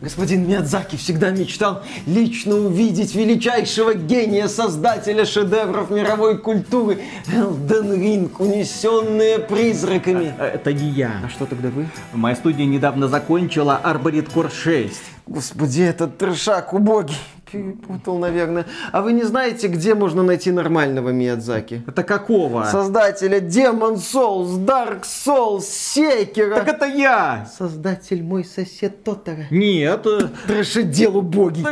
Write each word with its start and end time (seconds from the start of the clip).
Господин 0.00 0.46
Миядзаки 0.48 0.96
всегда 0.96 1.30
мечтал 1.30 1.82
лично 2.06 2.54
увидеть 2.56 3.14
величайшего 3.14 3.94
гения, 3.94 4.48
создателя 4.48 5.24
шедевров 5.24 5.90
мировой 5.90 6.38
культуры 6.38 7.00
Элден 7.32 7.92
Ринг, 7.94 8.40
унесенные 8.40 9.38
призраками. 9.38 10.34
А, 10.38 10.46
это 10.46 10.72
не 10.72 10.88
я. 10.90 11.20
А 11.24 11.28
что 11.28 11.46
тогда 11.46 11.68
вы? 11.68 11.88
Моя 12.12 12.36
студия 12.36 12.66
недавно 12.66 13.08
закончила 13.08 13.76
Арборит 13.76 14.28
Core 14.28 14.52
6. 14.52 14.92
Господи, 15.26 15.82
этот 15.82 16.18
трешак 16.18 16.72
убогий. 16.72 17.16
Перепутал, 17.52 18.18
наверное. 18.18 18.66
А 18.92 19.02
вы 19.02 19.12
не 19.12 19.24
знаете, 19.24 19.68
где 19.68 19.94
можно 19.94 20.22
найти 20.22 20.52
нормального 20.52 21.10
Миядзаки? 21.10 21.82
Это 21.86 22.02
какого? 22.02 22.64
Создателя 22.64 23.40
Demon 23.40 23.96
Souls, 23.96 24.64
Dark 24.64 25.02
Souls, 25.02 25.62
Секера. 25.62 26.56
Так 26.56 26.68
это 26.68 26.86
я! 26.86 27.48
Создатель 27.58 28.22
мой 28.22 28.44
сосед 28.44 29.02
Тотара. 29.02 29.46
Нет. 29.50 30.06
Трэшедел 30.46 31.16
убогий. 31.16 31.64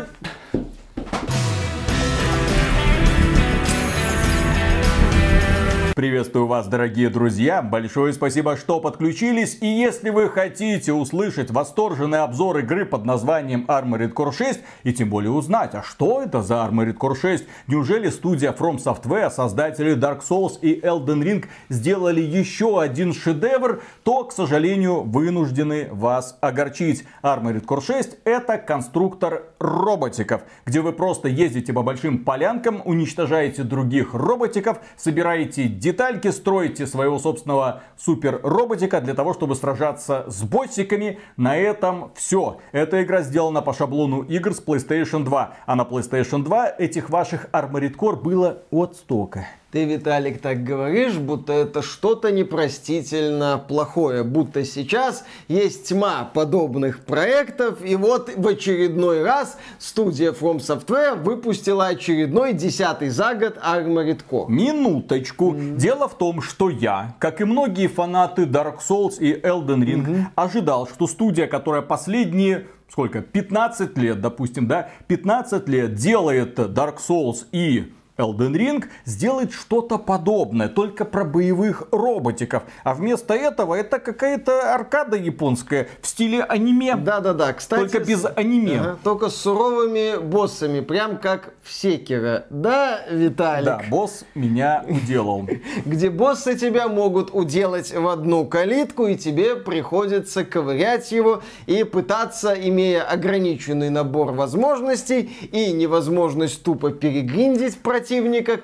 Приветствую 5.98 6.46
вас, 6.46 6.68
дорогие 6.68 7.08
друзья. 7.08 7.60
Большое 7.60 8.12
спасибо, 8.12 8.56
что 8.56 8.78
подключились. 8.78 9.58
И 9.60 9.66
если 9.66 10.10
вы 10.10 10.30
хотите 10.30 10.92
услышать 10.92 11.50
восторженный 11.50 12.20
обзор 12.20 12.58
игры 12.58 12.86
под 12.86 13.04
названием 13.04 13.64
Armored 13.66 14.12
Core 14.12 14.30
6, 14.30 14.60
и 14.84 14.92
тем 14.92 15.10
более 15.10 15.32
узнать, 15.32 15.74
а 15.74 15.82
что 15.82 16.22
это 16.22 16.40
за 16.40 16.54
Armored 16.54 16.96
Core 16.96 17.20
6, 17.20 17.46
неужели 17.66 18.10
студия 18.10 18.52
From 18.52 18.76
Software, 18.76 19.28
создатели 19.28 19.96
Dark 19.96 20.20
Souls 20.20 20.60
и 20.62 20.80
Elden 20.80 21.20
Ring 21.20 21.46
сделали 21.68 22.20
еще 22.20 22.80
один 22.80 23.12
шедевр, 23.12 23.82
то, 24.04 24.22
к 24.22 24.32
сожалению, 24.32 25.00
вынуждены 25.00 25.88
вас 25.90 26.38
огорчить. 26.40 27.06
Armored 27.24 27.64
Core 27.64 27.84
6 27.84 28.18
это 28.22 28.56
конструктор 28.56 29.46
роботиков, 29.58 30.42
где 30.64 30.80
вы 30.80 30.92
просто 30.92 31.26
ездите 31.26 31.72
по 31.72 31.82
большим 31.82 32.22
полянкам, 32.22 32.82
уничтожаете 32.84 33.64
других 33.64 34.14
роботиков, 34.14 34.78
собираете 34.96 35.66
детальки, 35.88 36.28
строите 36.28 36.86
своего 36.86 37.18
собственного 37.18 37.80
супер 37.96 38.40
роботика 38.42 39.00
для 39.00 39.14
того, 39.14 39.32
чтобы 39.32 39.54
сражаться 39.54 40.24
с 40.28 40.42
боссиками. 40.42 41.18
На 41.36 41.56
этом 41.56 42.10
все. 42.14 42.58
Эта 42.72 43.02
игра 43.02 43.22
сделана 43.22 43.62
по 43.62 43.72
шаблону 43.72 44.22
игр 44.22 44.52
с 44.52 44.62
PlayStation 44.62 45.24
2. 45.24 45.54
А 45.66 45.74
на 45.74 45.82
PlayStation 45.82 46.44
2 46.44 46.74
этих 46.78 47.08
ваших 47.08 47.46
Armored 47.52 47.96
Core 47.96 48.20
было 48.22 48.58
от 48.70 48.96
стока. 48.96 49.46
Ты, 49.70 49.84
Виталик, 49.84 50.40
так 50.40 50.64
говоришь, 50.64 51.16
будто 51.16 51.52
это 51.52 51.82
что-то 51.82 52.32
непростительно 52.32 53.62
плохое, 53.68 54.24
будто 54.24 54.64
сейчас 54.64 55.26
есть 55.46 55.88
тьма 55.88 56.24
подобных 56.24 57.04
проектов, 57.04 57.84
и 57.84 57.94
вот 57.94 58.34
в 58.34 58.48
очередной 58.48 59.22
раз 59.22 59.58
студия 59.78 60.32
From 60.32 60.56
Software 60.56 61.22
выпустила 61.22 61.88
очередной 61.88 62.54
десятый 62.54 63.10
за 63.10 63.34
год 63.34 63.58
Armored 63.58 64.22
Core. 64.26 64.46
Минуточку. 64.48 65.54
Дело 65.54 66.08
в 66.08 66.16
том, 66.16 66.40
что 66.40 66.70
я, 66.70 67.14
как 67.18 67.42
и 67.42 67.44
многие 67.44 67.88
фанаты 67.88 68.44
Dark 68.44 68.78
Souls 68.78 69.18
и 69.20 69.34
Elden 69.34 69.84
Ring, 69.84 70.24
ожидал, 70.34 70.88
что 70.88 71.06
студия, 71.06 71.46
которая 71.46 71.82
последние 71.82 72.68
сколько, 72.90 73.20
15 73.20 73.98
лет, 73.98 74.22
допустим, 74.22 74.66
да, 74.66 74.88
15 75.08 75.68
лет 75.68 75.94
делает 75.94 76.58
Dark 76.58 76.96
Souls 77.06 77.44
и 77.52 77.92
Elden 78.18 78.52
Ring 78.52 78.84
сделает 79.04 79.52
что-то 79.52 79.96
подобное, 79.96 80.68
только 80.68 81.04
про 81.04 81.24
боевых 81.24 81.84
роботиков. 81.92 82.64
А 82.82 82.94
вместо 82.94 83.34
этого 83.34 83.74
это 83.74 84.00
какая-то 84.00 84.74
аркада 84.74 85.16
японская 85.16 85.88
в 86.02 86.06
стиле 86.06 86.42
аниме. 86.42 86.96
Да-да-да, 86.96 87.52
кстати... 87.52 87.80
Только 87.80 88.00
без 88.00 88.24
аниме. 88.24 88.80
Ага, 88.80 88.98
только 89.04 89.28
с 89.28 89.36
суровыми 89.36 90.18
боссами, 90.18 90.80
прям 90.80 91.18
как 91.18 91.54
в 91.62 91.72
Секера. 91.72 92.46
Да, 92.50 93.00
Виталик? 93.08 93.64
Да, 93.64 93.82
босс 93.88 94.24
меня 94.34 94.84
уделал. 94.88 95.46
где 95.84 96.10
боссы 96.10 96.56
тебя 96.56 96.88
могут 96.88 97.30
уделать 97.32 97.94
в 97.94 98.08
одну 98.08 98.44
калитку, 98.46 99.06
и 99.06 99.16
тебе 99.16 99.54
приходится 99.54 100.44
ковырять 100.44 101.12
его 101.12 101.42
и 101.66 101.84
пытаться, 101.84 102.52
имея 102.52 103.02
ограниченный 103.02 103.90
набор 103.90 104.32
возможностей 104.32 105.30
и 105.52 105.72
невозможность 105.72 106.64
тупо 106.64 106.90
перегриндить 106.90 107.78
противника, 107.78 108.07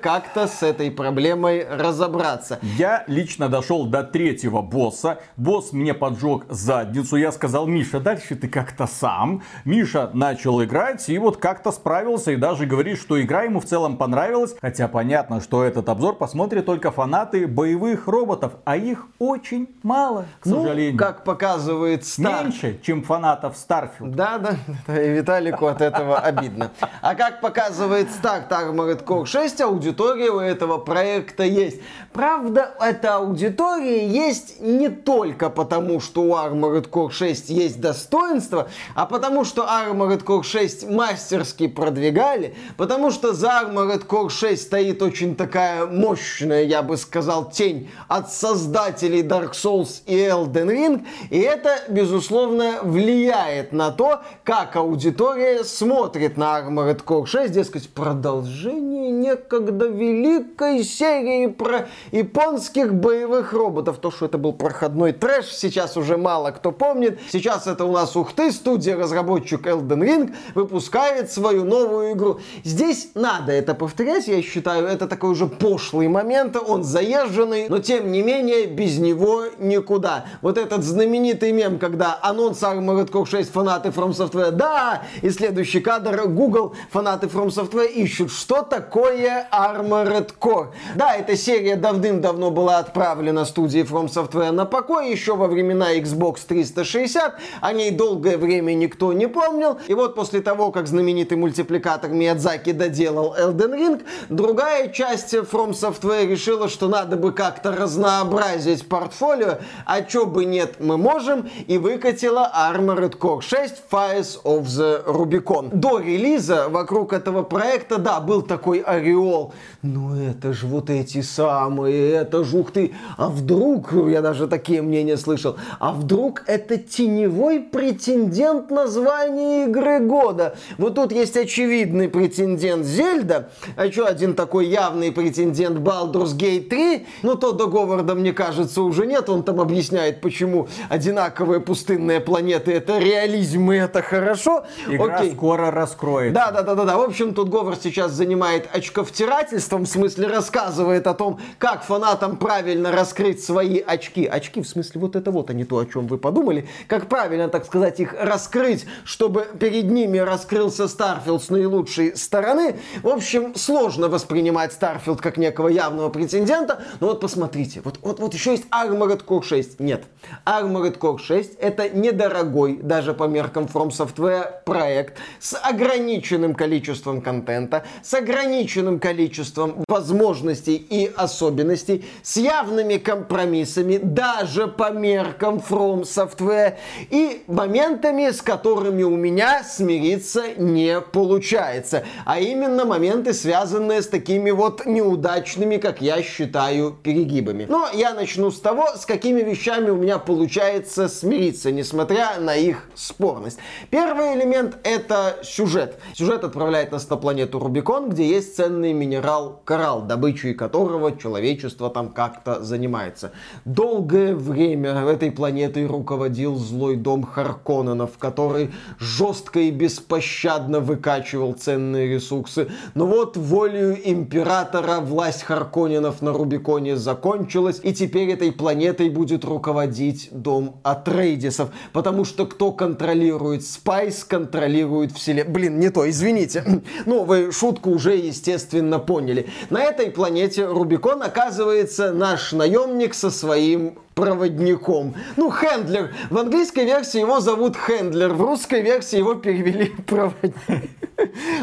как-то 0.01 0.47
с 0.47 0.63
этой 0.63 0.91
проблемой 0.91 1.67
разобраться. 1.69 2.59
Я 2.63 3.05
лично 3.07 3.49
дошел 3.49 3.85
до 3.85 4.03
третьего 4.03 4.63
босса. 4.63 5.19
Босс 5.37 5.73
мне 5.73 5.93
поджег 5.93 6.45
задницу. 6.49 7.17
Я 7.17 7.31
сказал, 7.31 7.67
Миша, 7.67 8.01
дальше 8.01 8.37
ты 8.37 8.49
как-то 8.49 8.87
сам. 8.87 9.43
Миша 9.65 10.11
начал 10.15 10.63
играть 10.65 11.09
и 11.11 11.19
вот 11.19 11.37
как-то 11.37 11.73
справился. 11.73 12.33
И 12.33 12.37
даже 12.37 12.65
говорит, 12.65 12.99
что 12.99 13.21
игра 13.21 13.43
ему 13.43 13.61
в 13.61 13.67
целом 13.67 13.99
понравилась. 13.99 14.55
Хотя 14.61 14.89
понятно, 14.89 15.41
что 15.43 15.63
этот 15.63 15.89
обзор 15.91 16.17
посмотрят 16.17 16.65
только 16.65 16.91
фанаты 16.91 17.47
боевых 17.47 18.09
роботов. 18.09 18.55
А 18.65 18.77
их 18.77 19.07
очень 19.19 19.69
мало, 19.83 20.25
к 20.41 20.47
Ну, 20.47 20.63
сожалению. 20.63 20.99
как 20.99 21.25
показывает 21.25 22.07
Стар... 22.07 22.45
Меньше, 22.45 22.81
чем 22.83 23.03
фанатов 23.03 23.57
Starfield. 23.57 24.15
Да, 24.15 24.39
да, 24.87 25.03
и 25.03 25.11
Виталику 25.11 25.67
от 25.67 25.83
этого 25.83 26.19
обидно. 26.19 26.71
А 27.03 27.15
как 27.15 27.41
показывает 27.43 28.11
старт 28.11 28.51
Armored 28.51 29.05
Core 29.05 29.25
6, 29.35 29.63
аудитория 29.63 30.31
у 30.31 30.39
этого 30.39 30.79
проекта 30.79 31.43
есть. 31.43 31.81
Правда, 32.13 32.73
эта 32.81 33.17
аудитория 33.17 34.07
есть 34.07 34.61
не 34.61 34.89
только 34.89 35.51
потому, 35.51 35.99
что 35.99 36.23
у 36.23 36.35
Armored 36.35 36.89
Core 36.89 37.11
6 37.11 37.51
есть 37.51 37.81
достоинства, 37.81 38.69
а 38.95 39.07
потому 39.07 39.45
что 39.45 39.63
Armored 39.63 40.23
Core 40.23 40.45
6 40.45 40.89
мастерски 40.89 41.67
продвигали, 41.67 42.55
потому 42.77 43.11
что 43.11 43.33
за 43.33 43.49
Armored 43.49 44.07
Core 44.07 44.31
6 44.31 44.63
стоит 44.63 45.03
очень 45.03 45.35
такая 45.35 45.85
мощная, 45.87 46.63
я 46.63 46.85
бы 46.85 46.97
сказал, 46.97 47.51
тень 47.51 47.91
от 48.07 48.33
создателей 48.33 49.23
Dark 49.23 49.55
Souls 49.55 50.03
и 50.07 50.15
Elden 50.17 50.69
Ring, 50.69 51.07
и 51.31 51.41
это, 51.41 51.81
безусловно, 51.89 52.83
влияет 52.85 53.73
на 53.73 53.91
то, 53.91 54.21
как 54.45 54.77
аудитория 54.77 55.65
смотрит 55.65 56.37
на 56.37 56.61
Armored 56.61 57.03
Core 57.05 57.27
6, 57.27 57.53
дескать, 57.53 57.89
продолжение 57.89 59.24
некогда 59.25 59.87
великой 59.87 60.85
серии 60.85 61.47
про 61.47 61.89
японских 62.13 62.95
боевых 62.95 63.53
роботов. 63.53 63.99
То, 64.01 64.11
что 64.11 64.27
это 64.27 64.39
был 64.39 64.53
проходной 64.53 65.13
трэш, 65.13 65.47
сейчас 65.47 65.97
уже 65.97 66.17
мало 66.17 66.51
кто 66.51 66.73
помнит. 66.73 67.19
Сейчас 67.33 67.67
это 67.67 67.85
у 67.85 67.93
нас, 67.93 68.17
ух 68.17 68.33
ты, 68.33 68.53
студия-разработчик 68.53 69.67
Elden 69.67 70.03
Ring 70.03 70.35
выпускает 70.55 71.31
свою 71.33 71.65
новую 71.65 72.13
игру. 72.13 72.41
Здесь 72.65 73.09
надо 73.15 73.53
это 73.53 73.75
повторять, 73.75 74.29
я 74.29 74.43
считаю, 74.43 74.87
это 74.87 75.07
такой 75.07 75.31
уже 75.31 75.47
пошлый 75.47 76.09
момент, 76.09 76.57
он 76.57 76.85
заезженный, 76.85 77.69
но 77.69 77.79
тем 77.79 78.13
не 78.13 78.23
менее 78.23 78.67
без 78.67 78.99
него 78.99 79.45
никуда. 79.59 80.27
Вот 80.43 80.59
этот 80.59 80.85
знаменитый 80.85 81.53
мем, 81.53 81.79
когда 81.79 82.19
анонс 82.23 82.63
Armored 82.63 83.11
Core 83.11 83.27
6 83.27 83.51
фанаты 83.51 83.89
From 83.89 84.11
Software, 84.11 84.51
да, 84.51 85.03
и 85.23 85.31
следующий 85.31 85.81
кадр 85.81 86.29
Google 86.29 86.75
фанаты 86.91 87.27
From 87.27 87.49
Software 87.49 87.91
ищут, 87.91 88.31
что 88.31 88.63
такое 88.63 89.04
Armored 89.05 90.33
Core. 90.41 90.69
Да, 90.95 91.15
эта 91.15 91.37
серия 91.37 91.77
давным-давно 91.77 92.51
была 92.51 92.79
отправлена 92.79 93.45
студией 93.45 93.85
From 93.85 94.07
Software 94.07 94.51
на 94.51 94.65
покой, 94.65 95.11
еще 95.11 95.37
во 95.37 95.47
времена 95.47 95.95
Xbox 95.97 96.41
360, 96.47 97.35
о 97.61 97.73
ней 97.73 97.91
долгое 97.91 98.39
время 98.39 98.75
никто 98.75 99.13
не 99.13 99.27
помнил, 99.27 99.79
и 99.89 99.95
вот 99.95 100.15
после 100.15 100.41
того, 100.41 100.71
как 100.71 100.87
знаменитый 100.87 101.37
мультипликатор 101.37 102.11
Миядзаки 102.11 102.73
доделал 102.73 103.35
Elden 103.39 103.75
Ring, 103.75 104.03
другая 104.29 104.89
часть 104.89 105.35
From 105.35 105.73
Software 105.73 106.27
решила, 106.27 106.69
что 106.69 106.89
надо 106.89 107.17
бы 107.17 107.33
как-то 107.33 107.73
разнообразить 107.73 108.89
портфолио, 108.89 109.59
а 109.85 110.03
чё 110.03 110.27
бы 110.27 110.45
нет, 110.45 110.77
мы 110.81 110.97
можем, 110.97 111.51
и 111.67 111.79
выкатила 111.79 112.51
Armored 112.55 113.19
Core 113.19 113.41
6 113.43 113.83
Fires 113.91 114.43
of 114.45 114.63
the 114.65 115.05
Rubicon. 115.05 115.71
До 115.73 115.99
релиза 115.99 116.69
вокруг 116.69 117.13
этого 117.13 117.43
проекта, 117.43 117.99
да, 117.99 118.21
был 118.21 118.43
такой 118.43 118.85
ореол, 118.95 119.53
ну 119.83 120.17
это 120.17 120.53
же 120.53 120.67
вот 120.67 120.91
эти 120.91 121.21
самые, 121.23 122.13
это 122.13 122.45
же 122.45 122.59
ух 122.59 122.73
ты, 122.73 122.93
а 123.17 123.29
вдруг, 123.29 123.93
я 123.93 124.23
даже 124.23 124.47
такие 124.47 124.83
мнения 124.83 125.17
слышал, 125.17 125.57
а 125.79 125.93
вдруг 125.93 126.43
это 126.47 126.77
теневой 126.77 127.61
претендент 127.61 128.71
на 128.71 128.87
звание 128.87 129.67
игры 129.67 130.01
года. 130.01 130.57
Вот 130.79 130.95
тут 130.95 131.13
есть 131.13 131.37
очевидный 131.37 132.09
претендент 132.09 132.87
Зельда, 132.87 133.51
а 133.77 133.87
еще 133.87 134.05
один 134.05 134.35
такой 134.35 134.67
явный 134.67 135.13
претендент 135.13 135.79
Baldur's 135.79 136.37
Gate 136.37 136.69
3, 136.69 137.07
ну 137.23 137.35
то 137.35 137.53
до 137.53 137.67
Говарда, 137.67 138.15
мне 138.15 138.33
кажется, 138.33 138.83
уже 138.83 139.07
нет, 139.07 139.29
он 139.29 139.43
там 139.43 139.61
объясняет, 139.61 140.21
почему 140.21 140.69
одинаковые 140.89 141.61
пустынные 141.61 142.21
планеты 142.21 142.73
это 142.73 142.99
реализм 142.99 143.71
и 143.73 143.77
это 143.77 144.03
хорошо. 144.03 144.65
Игра 144.89 145.17
Окей. 145.17 145.33
скоро 145.33 145.71
раскроется. 145.71 146.35
Да, 146.35 146.51
да, 146.51 146.63
да, 146.63 146.75
да, 146.75 146.85
да. 146.85 146.97
В 146.99 147.03
общем, 147.03 147.35
тут 147.35 147.49
Говард 147.49 147.83
сейчас 147.83 148.13
занимает 148.13 148.69
очковтирательством, 148.85 149.85
в 149.85 149.89
смысле 149.89 150.27
рассказывает 150.27 151.07
о 151.07 151.15
том, 151.15 151.41
как 151.59 151.85
фанатам 151.85 152.37
правильно 152.37 152.93
раскрыть 152.93 153.43
свои 153.43 153.79
очки. 153.79 154.27
Очки, 154.27 154.61
в 154.61 154.69
смысле 154.69 155.01
вот 155.01 155.17
это 155.17 155.31
вот, 155.31 155.49
а 155.51 155.55
не 155.55 155.65
то, 155.65 155.79
о 155.79 155.87
чем 155.87 156.07
вы 156.07 156.19
подумали. 156.19 156.69
Как 156.87 157.09
правильно, 157.09 157.49
так 157.49 157.65
сказать, 157.65 158.01
их 158.01 158.15
раскрыть, 158.19 158.85
чтобы 159.05 159.47
перед 159.59 159.91
ними 159.91 160.19
раскрылся 160.19 160.87
Starfield 160.87 161.43
с 161.43 161.49
наилучшей 161.49 162.17
стороны. 162.17 162.77
В 163.03 163.09
общем, 163.09 163.55
сложно 163.55 164.09
воспринимать 164.09 164.73
Starfield 164.73 165.21
как 165.21 165.39
некого 165.39 165.69
явного 165.69 166.11
претендента. 166.11 166.83
Но 167.01 167.09
вот 167.09 167.21
посмотрите, 167.21 167.81
вот, 167.85 167.99
вот, 168.03 168.21
вот 168.21 168.35
еще 168.35 168.53
есть 168.53 168.65
Armored 168.71 169.25
Core 169.25 169.43
6. 169.43 169.81
Нет, 169.81 170.05
Armored 170.45 170.99
Core 170.99 171.19
6 171.19 171.55
это 171.59 171.89
недорогой, 171.89 172.79
даже 172.83 173.15
по 173.15 173.25
меркам 173.25 173.65
From 173.65 173.89
Software, 173.89 174.63
проект 174.65 175.19
с 175.41 175.57
ограниченным 175.57 176.55
количеством 176.55 177.23
контента, 177.23 177.85
с 178.03 178.13
ограниченным 178.13 178.74
количеством 178.99 179.85
возможностей 179.89 180.77
и 180.77 181.11
особенностей, 181.17 182.05
с 182.23 182.37
явными 182.37 182.97
компромиссами, 182.97 183.99
даже 183.99 184.67
по 184.67 184.91
меркам 184.91 185.57
From 185.57 186.03
Software, 186.03 186.75
и 187.11 187.43
моментами, 187.47 188.31
с 188.31 188.43
которыми 188.43 189.03
у 189.03 189.17
меня 189.17 189.63
смириться 189.63 190.43
не 190.57 191.01
получается. 191.01 192.05
А 192.25 192.41
именно 192.41 192.85
моменты, 192.85 193.33
связанные 193.33 194.03
с 194.03 194.09
такими 194.09 194.51
вот 194.51 194.87
неудачными, 194.87 195.77
как 195.77 196.01
я 196.01 196.23
считаю, 196.23 196.97
перегибами. 197.03 197.67
Но 197.69 197.89
я 197.93 198.15
начну 198.15 198.51
с 198.51 198.61
того, 198.61 198.89
с 198.97 199.07
какими 199.07 199.43
вещами 199.43 199.91
у 199.91 199.97
меня 199.97 200.19
получается 200.19 201.09
смириться, 201.09 201.71
несмотря 201.71 202.41
на 202.41 202.57
их 202.57 202.89
спорность. 202.95 203.59
Первый 203.91 204.35
элемент 204.35 204.79
это 204.83 205.39
сюжет. 205.43 205.99
Сюжет 206.15 206.45
отправляет 206.45 206.93
нас 206.93 207.09
на 207.09 207.17
планету 207.17 207.59
Рубикон, 207.59 208.11
где 208.11 208.27
есть 208.27 208.57
ценный 208.65 208.95
минерал 208.95 209.61
коралл, 209.65 210.03
добычей 210.03 210.55
которого 210.55 211.17
человечество 211.19 211.91
там 211.91 212.09
как-то 212.09 212.63
занимается. 212.63 213.33
Долгое 213.67 214.35
время 214.35 214.91
этой 214.91 215.31
планетой 215.31 215.87
руководил 215.87 216.57
злой 216.57 216.97
дом 216.97 217.25
Харконненов, 217.25 218.17
который 218.19 218.71
жестко 218.99 219.61
и 219.61 219.71
беспощадно 219.71 220.81
выкачивал 220.81 221.53
ценные 221.53 222.15
ресурсы. 222.15 222.69
Но 222.95 223.07
вот 223.07 223.37
волею 223.37 223.99
императора 224.03 225.01
власть 225.01 225.43
Харконненов 225.43 226.23
на 226.23 226.33
Рубиконе 226.33 226.97
закончилась, 226.97 227.81
и 227.83 227.93
теперь 227.93 228.31
этой 228.31 228.51
планетой 228.51 229.11
будет 229.11 229.45
руководить 229.45 230.29
дом 230.33 230.81
Атрейдисов, 230.83 231.69
потому 231.93 232.25
что 232.25 232.47
кто 232.47 232.73
контролирует 232.73 233.67
спайс, 233.67 234.25
контролирует 234.25 235.13
вселенную. 235.13 235.53
Блин, 235.53 235.79
не 235.79 235.91
то, 235.91 236.09
извините. 236.09 236.65
Ну, 237.07 237.25
вы 237.25 237.53
шутку 237.53 237.91
уже, 237.91 238.17
естественно, 238.17 238.54
поняли. 238.99 239.49
На 239.71 239.83
этой 239.83 240.11
планете 240.11 240.67
Рубикон 240.67 241.23
оказывается 241.23 242.13
наш 242.13 242.53
наемник 242.53 243.15
со 243.15 243.31
своим 243.31 243.99
проводником. 244.15 245.15
Ну, 245.37 245.51
Хендлер. 245.51 246.15
В 246.31 246.39
английской 246.39 246.85
версии 246.85 247.21
его 247.21 247.41
зовут 247.41 247.77
Хендлер, 247.77 248.33
в 248.33 248.41
русской 248.41 248.83
версии 248.83 249.19
его 249.19 249.35
перевели 249.35 249.93
проводник. 250.07 250.91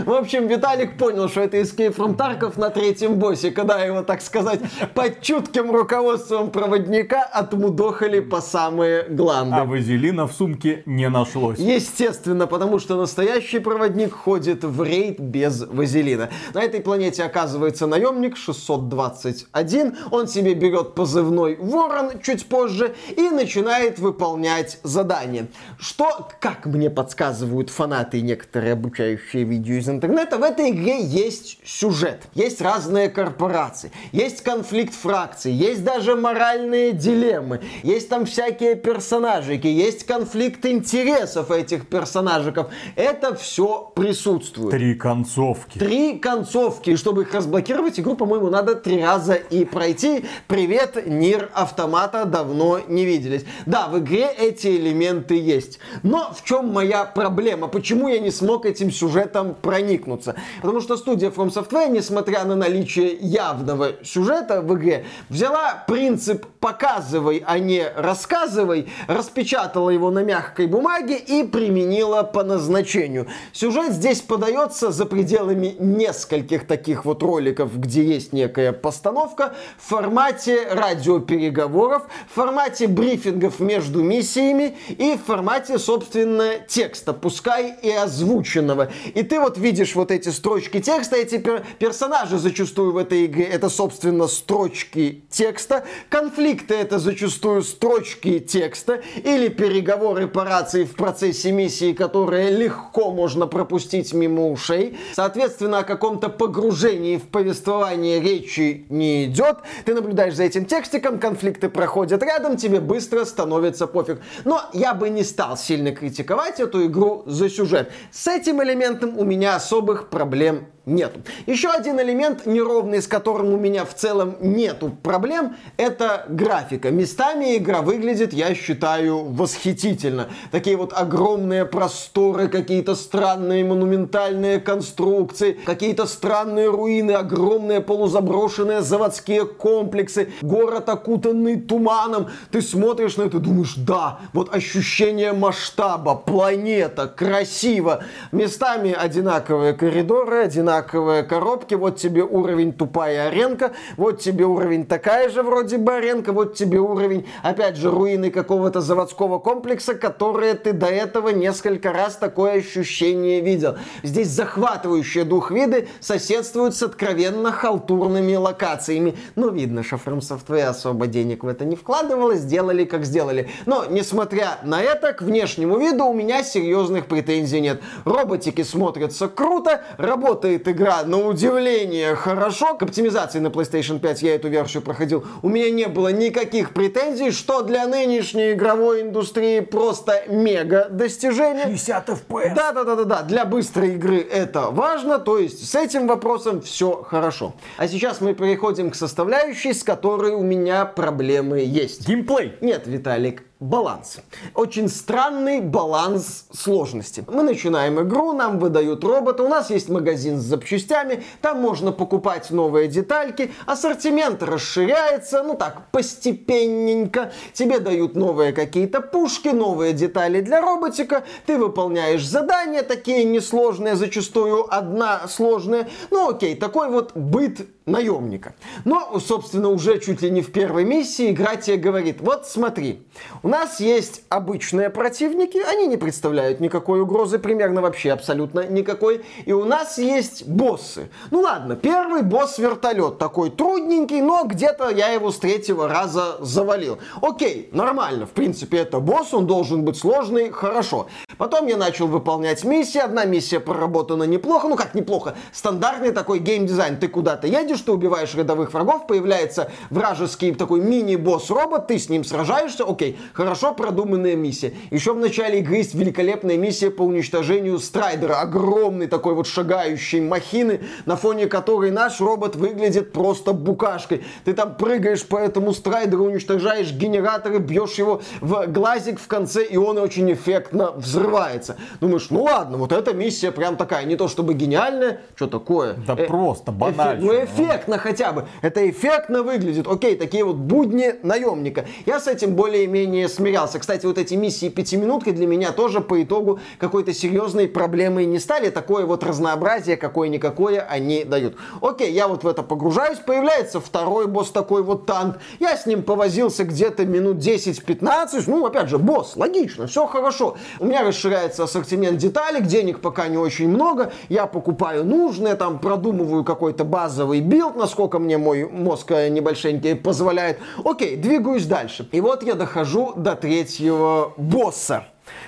В 0.05 0.13
общем, 0.13 0.47
Виталик 0.47 0.97
понял, 0.97 1.29
что 1.29 1.41
это 1.41 1.57
Escape 1.57 1.95
from 1.95 2.15
Tarkov 2.15 2.59
на 2.59 2.69
третьем 2.69 3.15
боссе, 3.15 3.51
когда 3.51 3.83
его, 3.83 4.01
так 4.01 4.21
сказать, 4.21 4.59
под 4.93 5.21
чутким 5.21 5.71
руководством 5.71 6.51
проводника 6.51 7.23
отмудохали 7.23 8.19
по 8.19 8.41
самые 8.41 9.03
гланды. 9.03 9.55
А 9.55 9.65
вазелина 9.65 10.27
в 10.27 10.33
сумке 10.33 10.83
не 10.85 11.09
нашлось. 11.09 11.59
Естественно, 11.59 12.47
потому 12.47 12.79
что 12.79 12.95
настоящий 12.95 13.59
проводник 13.59 14.13
ходит 14.13 14.63
в 14.63 14.83
рейд 14.83 15.19
без 15.19 15.61
вазелина. 15.61 16.29
На 16.53 16.63
этой 16.63 16.81
планете 16.81 17.23
оказывается 17.23 17.87
наемник 17.87 18.37
621. 18.37 19.97
Он 20.11 20.27
себе 20.27 20.53
берет 20.53 20.95
позывной 20.95 21.57
Ворон 21.57 22.19
чуть 22.21 22.40
позже 22.47 22.95
и 23.15 23.29
начинает 23.29 23.99
выполнять 23.99 24.79
задание. 24.83 25.47
Что, 25.79 26.29
как 26.39 26.65
мне 26.65 26.89
подсказывают 26.89 27.69
фанаты 27.69 28.19
и 28.19 28.21
некоторые 28.21 28.73
обучающие 28.73 29.43
видео 29.43 29.75
из 29.75 29.89
интернета, 29.89 30.37
в 30.37 30.43
этой 30.43 30.69
игре 30.69 31.03
есть 31.03 31.59
сюжет, 31.65 32.23
есть 32.33 32.61
разные 32.61 33.09
корпорации, 33.09 33.91
есть 34.11 34.41
конфликт 34.41 34.93
фракций, 34.93 35.51
есть 35.51 35.83
даже 35.83 36.15
моральные 36.15 36.93
дилеммы, 36.93 37.61
есть 37.83 38.09
там 38.09 38.25
всякие 38.25 38.75
персонажики, 38.75 39.67
есть 39.67 40.05
конфликт 40.05 40.65
интересов 40.65 41.51
этих 41.51 41.87
персонажиков. 41.87 42.71
Это 42.95 43.35
все 43.35 43.91
присутствует. 43.95 44.71
Три 44.71 44.95
концовки. 44.95 45.77
Три 45.77 46.19
концовки. 46.19 46.91
И 46.91 46.95
чтобы 46.95 47.23
их 47.23 47.33
разблокировать, 47.33 47.99
игру, 47.99 48.15
по-моему, 48.15 48.49
надо 48.49 48.75
три 48.75 49.03
раза 49.03 49.33
и 49.33 49.65
пройти. 49.65 50.25
Привет, 50.47 51.07
Нир 51.07 51.49
Автомата, 51.53 52.25
давно 52.31 52.79
не 52.87 53.05
виделись. 53.05 53.45
Да, 53.65 53.87
в 53.87 53.99
игре 53.99 54.27
эти 54.37 54.67
элементы 54.67 55.35
есть. 55.35 55.79
Но 56.03 56.33
в 56.33 56.43
чем 56.43 56.69
моя 56.69 57.05
проблема? 57.05 57.67
Почему 57.67 58.07
я 58.07 58.19
не 58.19 58.31
смог 58.31 58.65
этим 58.65 58.91
сюжетом 58.91 59.55
проникнуться? 59.61 60.35
Потому 60.61 60.81
что 60.81 60.97
студия 60.97 61.29
From 61.29 61.53
Software, 61.53 61.89
несмотря 61.89 62.45
на 62.45 62.55
наличие 62.55 63.17
явного 63.19 64.03
сюжета 64.03 64.61
в 64.61 64.73
игре, 64.75 65.05
взяла 65.29 65.83
принцип 65.87 66.45
«показывай, 66.59 67.43
а 67.45 67.59
не 67.59 67.87
рассказывай», 67.95 68.87
распечатала 69.07 69.89
его 69.89 70.09
на 70.11 70.23
мягкой 70.23 70.67
бумаге 70.67 71.17
и 71.17 71.43
применила 71.43 72.23
по 72.23 72.43
назначению. 72.43 73.27
Сюжет 73.51 73.93
здесь 73.93 74.21
подается 74.21 74.91
за 74.91 75.05
пределами 75.05 75.75
нескольких 75.79 76.65
таких 76.65 77.05
вот 77.05 77.21
роликов, 77.21 77.77
где 77.77 78.03
есть 78.03 78.33
некая 78.33 78.71
постановка 78.71 79.53
в 79.77 79.89
формате 79.89 80.67
радиопереговоров, 80.71 82.03
в 82.29 82.35
формате 82.35 82.87
брифингов 82.87 83.59
между 83.59 84.03
миссиями 84.03 84.77
и 84.89 85.15
в 85.15 85.25
формате, 85.25 85.79
собственно, 85.79 86.59
текста, 86.67 87.13
пускай 87.13 87.75
и 87.81 87.91
озвученного. 87.91 88.91
И 89.13 89.23
ты 89.23 89.39
вот 89.39 89.57
видишь 89.57 89.95
вот 89.95 90.11
эти 90.11 90.29
строчки 90.29 90.79
текста, 90.79 91.15
эти 91.15 91.37
пер 91.37 91.63
персонажи 91.79 92.37
зачастую 92.37 92.91
в 92.93 92.97
этой 92.97 93.25
игре 93.25 93.45
это, 93.45 93.69
собственно, 93.69 94.27
строчки 94.27 95.23
текста, 95.29 95.85
конфликты 96.09 96.75
это 96.75 96.99
зачастую 96.99 97.63
строчки 97.63 98.39
текста 98.39 99.01
или 99.23 99.47
переговоры 99.47 100.27
по 100.27 100.43
рации 100.43 100.83
в 100.83 100.95
процессе 100.95 101.51
миссии, 101.51 101.93
которые 101.93 102.51
легко 102.51 103.11
можно 103.11 103.47
пропустить 103.47 104.13
мимо 104.13 104.49
ушей. 104.49 104.97
Соответственно, 105.13 105.79
о 105.79 105.83
каком-то 105.83 106.29
погружении 106.29 107.17
в 107.17 107.23
повествование 107.23 108.19
речи 108.19 108.85
не 108.89 109.25
идет. 109.25 109.57
Ты 109.85 109.93
наблюдаешь 109.93 110.35
за 110.35 110.43
этим 110.43 110.65
текстиком, 110.65 111.19
конфликты 111.19 111.69
проходят 111.69 112.10
рядом, 112.17 112.57
тебе 112.57 112.79
быстро 112.79 113.25
становится 113.25 113.87
пофиг. 113.87 114.21
Но 114.45 114.61
я 114.73 114.93
бы 114.93 115.09
не 115.09 115.23
стал 115.23 115.57
сильно 115.57 115.91
критиковать 115.91 116.59
эту 116.59 116.85
игру 116.85 117.23
за 117.25 117.49
сюжет. 117.49 117.91
С 118.11 118.27
этим 118.27 118.61
элементом 118.63 119.17
у 119.17 119.23
меня 119.23 119.55
особых 119.55 120.09
проблем 120.09 120.67
нету. 120.85 121.21
Еще 121.45 121.69
один 121.69 121.99
элемент 121.99 122.45
неровный, 122.45 123.01
с 123.01 123.07
которым 123.07 123.53
у 123.53 123.57
меня 123.57 123.85
в 123.85 123.93
целом 123.93 124.35
нету 124.41 124.97
проблем, 125.03 125.55
это 125.77 126.25
графика. 126.27 126.89
Местами 126.89 127.57
игра 127.57 127.81
выглядит, 127.81 128.33
я 128.33 128.55
считаю, 128.55 129.23
восхитительно. 129.25 130.29
Такие 130.51 130.77
вот 130.77 130.93
огромные 130.93 131.65
просторы, 131.65 132.47
какие-то 132.47 132.95
странные 132.95 133.63
монументальные 133.63 134.59
конструкции, 134.59 135.57
какие-то 135.65 136.07
странные 136.07 136.69
руины, 136.69 137.11
огромные 137.11 137.81
полузаброшенные 137.81 138.81
заводские 138.81 139.45
комплексы, 139.45 140.31
город 140.41 140.89
окутанный 140.89 141.61
туманом. 141.61 142.29
Ты 142.49 142.61
смотришь 142.61 143.17
на 143.17 143.23
это 143.23 143.37
думаешь, 143.39 143.75
да, 143.75 144.19
вот 144.33 144.53
ощущение 144.53 145.33
масштаба, 145.33 146.15
планета, 146.15 147.07
красиво. 147.07 148.03
Местами 148.31 148.93
одинаковые 148.93 149.73
коридоры, 149.73 150.45
одинаковые 150.45 150.71
одинаковые 150.81 151.23
коробки, 151.23 151.75
вот 151.75 151.97
тебе 151.97 152.23
уровень 152.23 152.73
тупая 152.73 153.27
аренка, 153.27 153.71
вот 153.97 154.19
тебе 154.19 154.45
уровень 154.45 154.85
такая 154.85 155.29
же 155.29 155.43
вроде 155.43 155.77
бы 155.77 155.93
аренка, 155.93 156.33
вот 156.33 156.55
тебе 156.55 156.79
уровень, 156.79 157.27
опять 157.43 157.77
же, 157.77 157.89
руины 157.89 158.31
какого-то 158.31 158.81
заводского 158.81 159.39
комплекса, 159.39 159.93
которые 159.93 160.55
ты 160.55 160.73
до 160.73 160.87
этого 160.87 161.29
несколько 161.29 161.93
раз 161.93 162.15
такое 162.15 162.59
ощущение 162.59 163.41
видел. 163.41 163.77
Здесь 164.03 164.29
захватывающие 164.29 165.23
дух 165.23 165.51
виды 165.51 165.87
соседствуют 165.99 166.75
с 166.75 166.83
откровенно 166.83 167.51
халтурными 167.51 168.35
локациями. 168.35 169.15
Ну, 169.35 169.51
видно, 169.51 169.83
что 169.83 169.97
From 169.97 170.19
Software 170.19 170.69
особо 170.69 171.07
денег 171.07 171.43
в 171.43 171.47
это 171.47 171.65
не 171.65 171.75
вкладывало, 171.75 172.35
сделали 172.35 172.85
как 172.85 173.05
сделали. 173.05 173.49
Но, 173.65 173.85
несмотря 173.89 174.57
на 174.63 174.81
это, 174.81 175.13
к 175.13 175.21
внешнему 175.21 175.77
виду 175.77 176.05
у 176.05 176.13
меня 176.13 176.43
серьезных 176.43 177.05
претензий 177.05 177.61
нет. 177.61 177.81
Роботики 178.05 178.63
смотрятся 178.63 179.27
круто, 179.27 179.83
работает 179.97 180.60
работает 180.61 180.67
игра 180.67 181.03
на 181.03 181.27
удивление 181.27 182.15
хорошо. 182.15 182.75
К 182.75 182.83
оптимизации 182.83 183.39
на 183.39 183.47
PlayStation 183.47 183.99
5 183.99 184.21
я 184.21 184.35
эту 184.35 184.49
версию 184.49 184.83
проходил. 184.83 185.25
У 185.41 185.49
меня 185.49 185.69
не 185.71 185.87
было 185.87 186.11
никаких 186.11 186.73
претензий, 186.73 187.31
что 187.31 187.61
для 187.61 187.87
нынешней 187.87 188.53
игровой 188.53 189.01
индустрии 189.01 189.59
просто 189.61 190.23
мега 190.27 190.87
достижение. 190.89 191.65
60 191.65 192.09
FPS. 192.09 192.55
Да, 192.55 192.71
да, 192.71 192.83
да, 192.83 192.95
да, 192.95 193.03
да. 193.03 193.21
Для 193.23 193.45
быстрой 193.45 193.95
игры 193.95 194.19
это 194.19 194.71
важно, 194.71 195.19
то 195.19 195.37
есть 195.37 195.69
с 195.69 195.75
этим 195.75 196.07
вопросом 196.07 196.61
все 196.61 197.03
хорошо. 197.03 197.53
А 197.77 197.87
сейчас 197.87 198.21
мы 198.21 198.33
переходим 198.33 198.91
к 198.91 198.95
составляющей, 198.95 199.73
с 199.73 199.83
которой 199.83 200.31
у 200.31 200.43
меня 200.43 200.85
проблемы 200.85 201.59
есть. 201.59 202.07
Геймплей. 202.07 202.53
Нет, 202.61 202.87
Виталик, 202.87 203.43
баланс. 203.61 204.17
Очень 204.55 204.89
странный 204.89 205.61
баланс 205.61 206.45
сложности. 206.51 207.23
Мы 207.27 207.43
начинаем 207.43 208.01
игру, 208.01 208.33
нам 208.33 208.57
выдают 208.59 209.03
робота, 209.03 209.43
у 209.43 209.47
нас 209.47 209.69
есть 209.69 209.87
магазин 209.87 210.39
с 210.39 210.43
запчастями, 210.43 211.23
там 211.41 211.61
можно 211.61 211.91
покупать 211.91 212.49
новые 212.49 212.87
детальки, 212.87 213.51
ассортимент 213.67 214.41
расширяется, 214.41 215.43
ну 215.43 215.55
так, 215.55 215.91
постепенненько. 215.91 217.31
Тебе 217.53 217.79
дают 217.79 218.15
новые 218.15 218.51
какие-то 218.51 218.99
пушки, 218.99 219.49
новые 219.49 219.93
детали 219.93 220.41
для 220.41 220.59
роботика, 220.59 221.23
ты 221.45 221.57
выполняешь 221.57 222.27
задания, 222.27 222.81
такие 222.81 223.23
несложные, 223.25 223.95
зачастую 223.95 224.73
одна 224.73 225.27
сложная. 225.27 225.87
Ну 226.09 226.31
окей, 226.31 226.55
такой 226.55 226.89
вот 226.89 227.11
быт 227.15 227.61
наемника. 227.91 228.55
Но, 228.85 229.19
собственно, 229.19 229.69
уже 229.69 229.99
чуть 229.99 230.21
ли 230.21 230.31
не 230.31 230.41
в 230.41 230.51
первой 230.51 230.85
миссии 230.85 231.31
игра 231.31 231.55
тебе 231.55 231.77
говорит, 231.77 232.21
вот 232.21 232.47
смотри, 232.47 233.03
у 233.43 233.47
нас 233.47 233.79
есть 233.79 234.23
обычные 234.29 234.89
противники, 234.89 235.57
они 235.57 235.87
не 235.87 235.97
представляют 235.97 236.59
никакой 236.59 237.01
угрозы, 237.01 237.37
примерно 237.39 237.81
вообще 237.81 238.11
абсолютно 238.11 238.65
никакой, 238.67 239.23
и 239.45 239.53
у 239.53 239.65
нас 239.65 239.97
есть 239.97 240.47
боссы. 240.47 241.09
Ну 241.29 241.41
ладно, 241.41 241.75
первый 241.75 242.23
босс 242.23 242.57
вертолет 242.57 243.17
такой 243.17 243.49
трудненький, 243.49 244.21
но 244.21 244.43
где-то 244.45 244.89
я 244.89 245.09
его 245.09 245.31
с 245.31 245.37
третьего 245.37 245.87
раза 245.87 246.37
завалил. 246.39 246.99
Окей, 247.21 247.69
нормально, 247.73 248.25
в 248.25 248.31
принципе, 248.31 248.77
это 248.77 248.99
босс, 248.99 249.33
он 249.33 249.45
должен 249.47 249.83
быть 249.83 249.97
сложный, 249.97 250.49
хорошо. 250.51 251.07
Потом 251.37 251.67
я 251.67 251.77
начал 251.77 252.07
выполнять 252.07 252.63
миссии, 252.63 252.99
одна 252.99 253.25
миссия 253.25 253.59
проработана 253.59 254.23
неплохо, 254.23 254.67
ну 254.67 254.75
как 254.75 254.95
неплохо, 254.95 255.35
стандартный 255.51 256.11
такой 256.11 256.39
геймдизайн, 256.39 256.97
ты 256.97 257.07
куда-то 257.07 257.47
едешь, 257.47 257.80
ты 257.81 257.91
убиваешь 257.91 258.33
рядовых 258.35 258.73
врагов, 258.73 259.07
появляется 259.07 259.71
вражеский 259.89 260.53
такой 260.55 260.79
мини-босс-робот, 260.81 261.87
ты 261.87 261.99
с 261.99 262.09
ним 262.09 262.23
сражаешься, 262.23 262.83
окей, 262.83 263.19
хорошо 263.33 263.73
продуманная 263.73 264.35
миссия. 264.35 264.73
Еще 264.89 265.13
в 265.13 265.17
начале 265.17 265.59
игры 265.59 265.77
есть 265.77 265.93
великолепная 265.93 266.57
миссия 266.57 266.89
по 266.89 267.01
уничтожению 267.03 267.79
Страйдера, 267.79 268.39
огромный 268.39 269.07
такой 269.07 269.33
вот 269.35 269.47
шагающий 269.47 270.21
махины, 270.21 270.81
на 271.05 271.15
фоне 271.15 271.47
которой 271.47 271.91
наш 271.91 272.19
робот 272.21 272.55
выглядит 272.55 273.11
просто 273.11 273.53
букашкой. 273.53 274.23
Ты 274.45 274.53
там 274.53 274.75
прыгаешь 274.75 275.25
по 275.25 275.37
этому 275.37 275.73
Страйдеру, 275.73 276.25
уничтожаешь 276.25 276.91
генераторы, 276.91 277.59
бьешь 277.59 277.95
его 277.95 278.21
в 278.39 278.67
глазик 278.67 279.19
в 279.19 279.27
конце, 279.27 279.63
и 279.65 279.77
он 279.77 279.97
очень 279.97 280.31
эффектно 280.31 280.91
взрывается. 280.91 281.75
Думаешь, 281.99 282.27
ну 282.29 282.43
ладно, 282.43 282.77
вот 282.77 282.91
эта 282.91 283.13
миссия 283.13 283.51
прям 283.51 283.75
такая, 283.75 284.05
не 284.05 284.15
то 284.15 284.27
чтобы 284.27 284.53
гениальная, 284.53 285.21
что 285.35 285.47
такое? 285.47 285.95
Да 286.07 286.15
Э, 286.21 286.27
просто 286.27 286.71
банально. 286.71 287.21
ну 287.25 287.31
эффектно 287.63 287.97
хотя 287.97 288.31
бы. 288.31 288.47
Это 288.61 288.89
эффектно 288.89 289.43
выглядит. 289.43 289.87
Окей, 289.87 290.15
такие 290.15 290.43
вот 290.43 290.55
будни 290.55 291.15
наемника. 291.23 291.85
Я 292.05 292.19
с 292.19 292.27
этим 292.27 292.55
более-менее 292.55 293.27
смирялся. 293.29 293.79
Кстати, 293.79 294.05
вот 294.05 294.17
эти 294.17 294.33
миссии 294.35 294.69
пятиминутки 294.69 295.31
для 295.31 295.47
меня 295.47 295.71
тоже 295.71 296.01
по 296.01 296.21
итогу 296.21 296.59
какой-то 296.77 297.13
серьезной 297.13 297.67
проблемой 297.67 298.25
не 298.25 298.39
стали. 298.39 298.69
Такое 298.69 299.05
вот 299.05 299.23
разнообразие 299.23 299.97
какое-никакое 299.97 300.81
они 300.81 301.23
дают. 301.23 301.55
Окей, 301.81 302.11
я 302.11 302.27
вот 302.27 302.43
в 302.43 302.47
это 302.47 302.63
погружаюсь. 302.63 303.19
Появляется 303.19 303.79
второй 303.79 304.27
босс, 304.27 304.51
такой 304.51 304.83
вот 304.83 305.05
танк. 305.05 305.37
Я 305.59 305.77
с 305.77 305.85
ним 305.85 306.03
повозился 306.03 306.63
где-то 306.63 307.05
минут 307.05 307.37
10-15. 307.37 308.43
Ну, 308.47 308.65
опять 308.65 308.89
же, 308.89 308.97
босс, 308.97 309.35
логично, 309.35 309.87
все 309.87 310.05
хорошо. 310.05 310.57
У 310.79 310.85
меня 310.85 311.03
расширяется 311.03 311.63
ассортимент 311.63 312.17
деталек, 312.17 312.63
денег 312.63 312.99
пока 312.99 313.27
не 313.27 313.37
очень 313.37 313.69
много. 313.69 314.11
Я 314.29 314.47
покупаю 314.47 315.05
нужное, 315.05 315.55
там 315.55 315.79
продумываю 315.79 316.43
какой-то 316.43 316.83
базовый 316.83 317.41
билд, 317.51 317.75
насколько 317.75 318.17
мне 318.17 318.37
мой 318.37 318.67
мозг 318.67 319.11
э, 319.11 319.27
небольшенький 319.29 319.95
позволяет. 319.95 320.59
Окей, 320.85 321.17
двигаюсь 321.17 321.65
дальше. 321.65 322.07
И 322.11 322.21
вот 322.21 322.43
я 322.43 322.55
дохожу 322.55 323.13
до 323.15 323.35
третьего 323.35 324.33
босса 324.37 325.07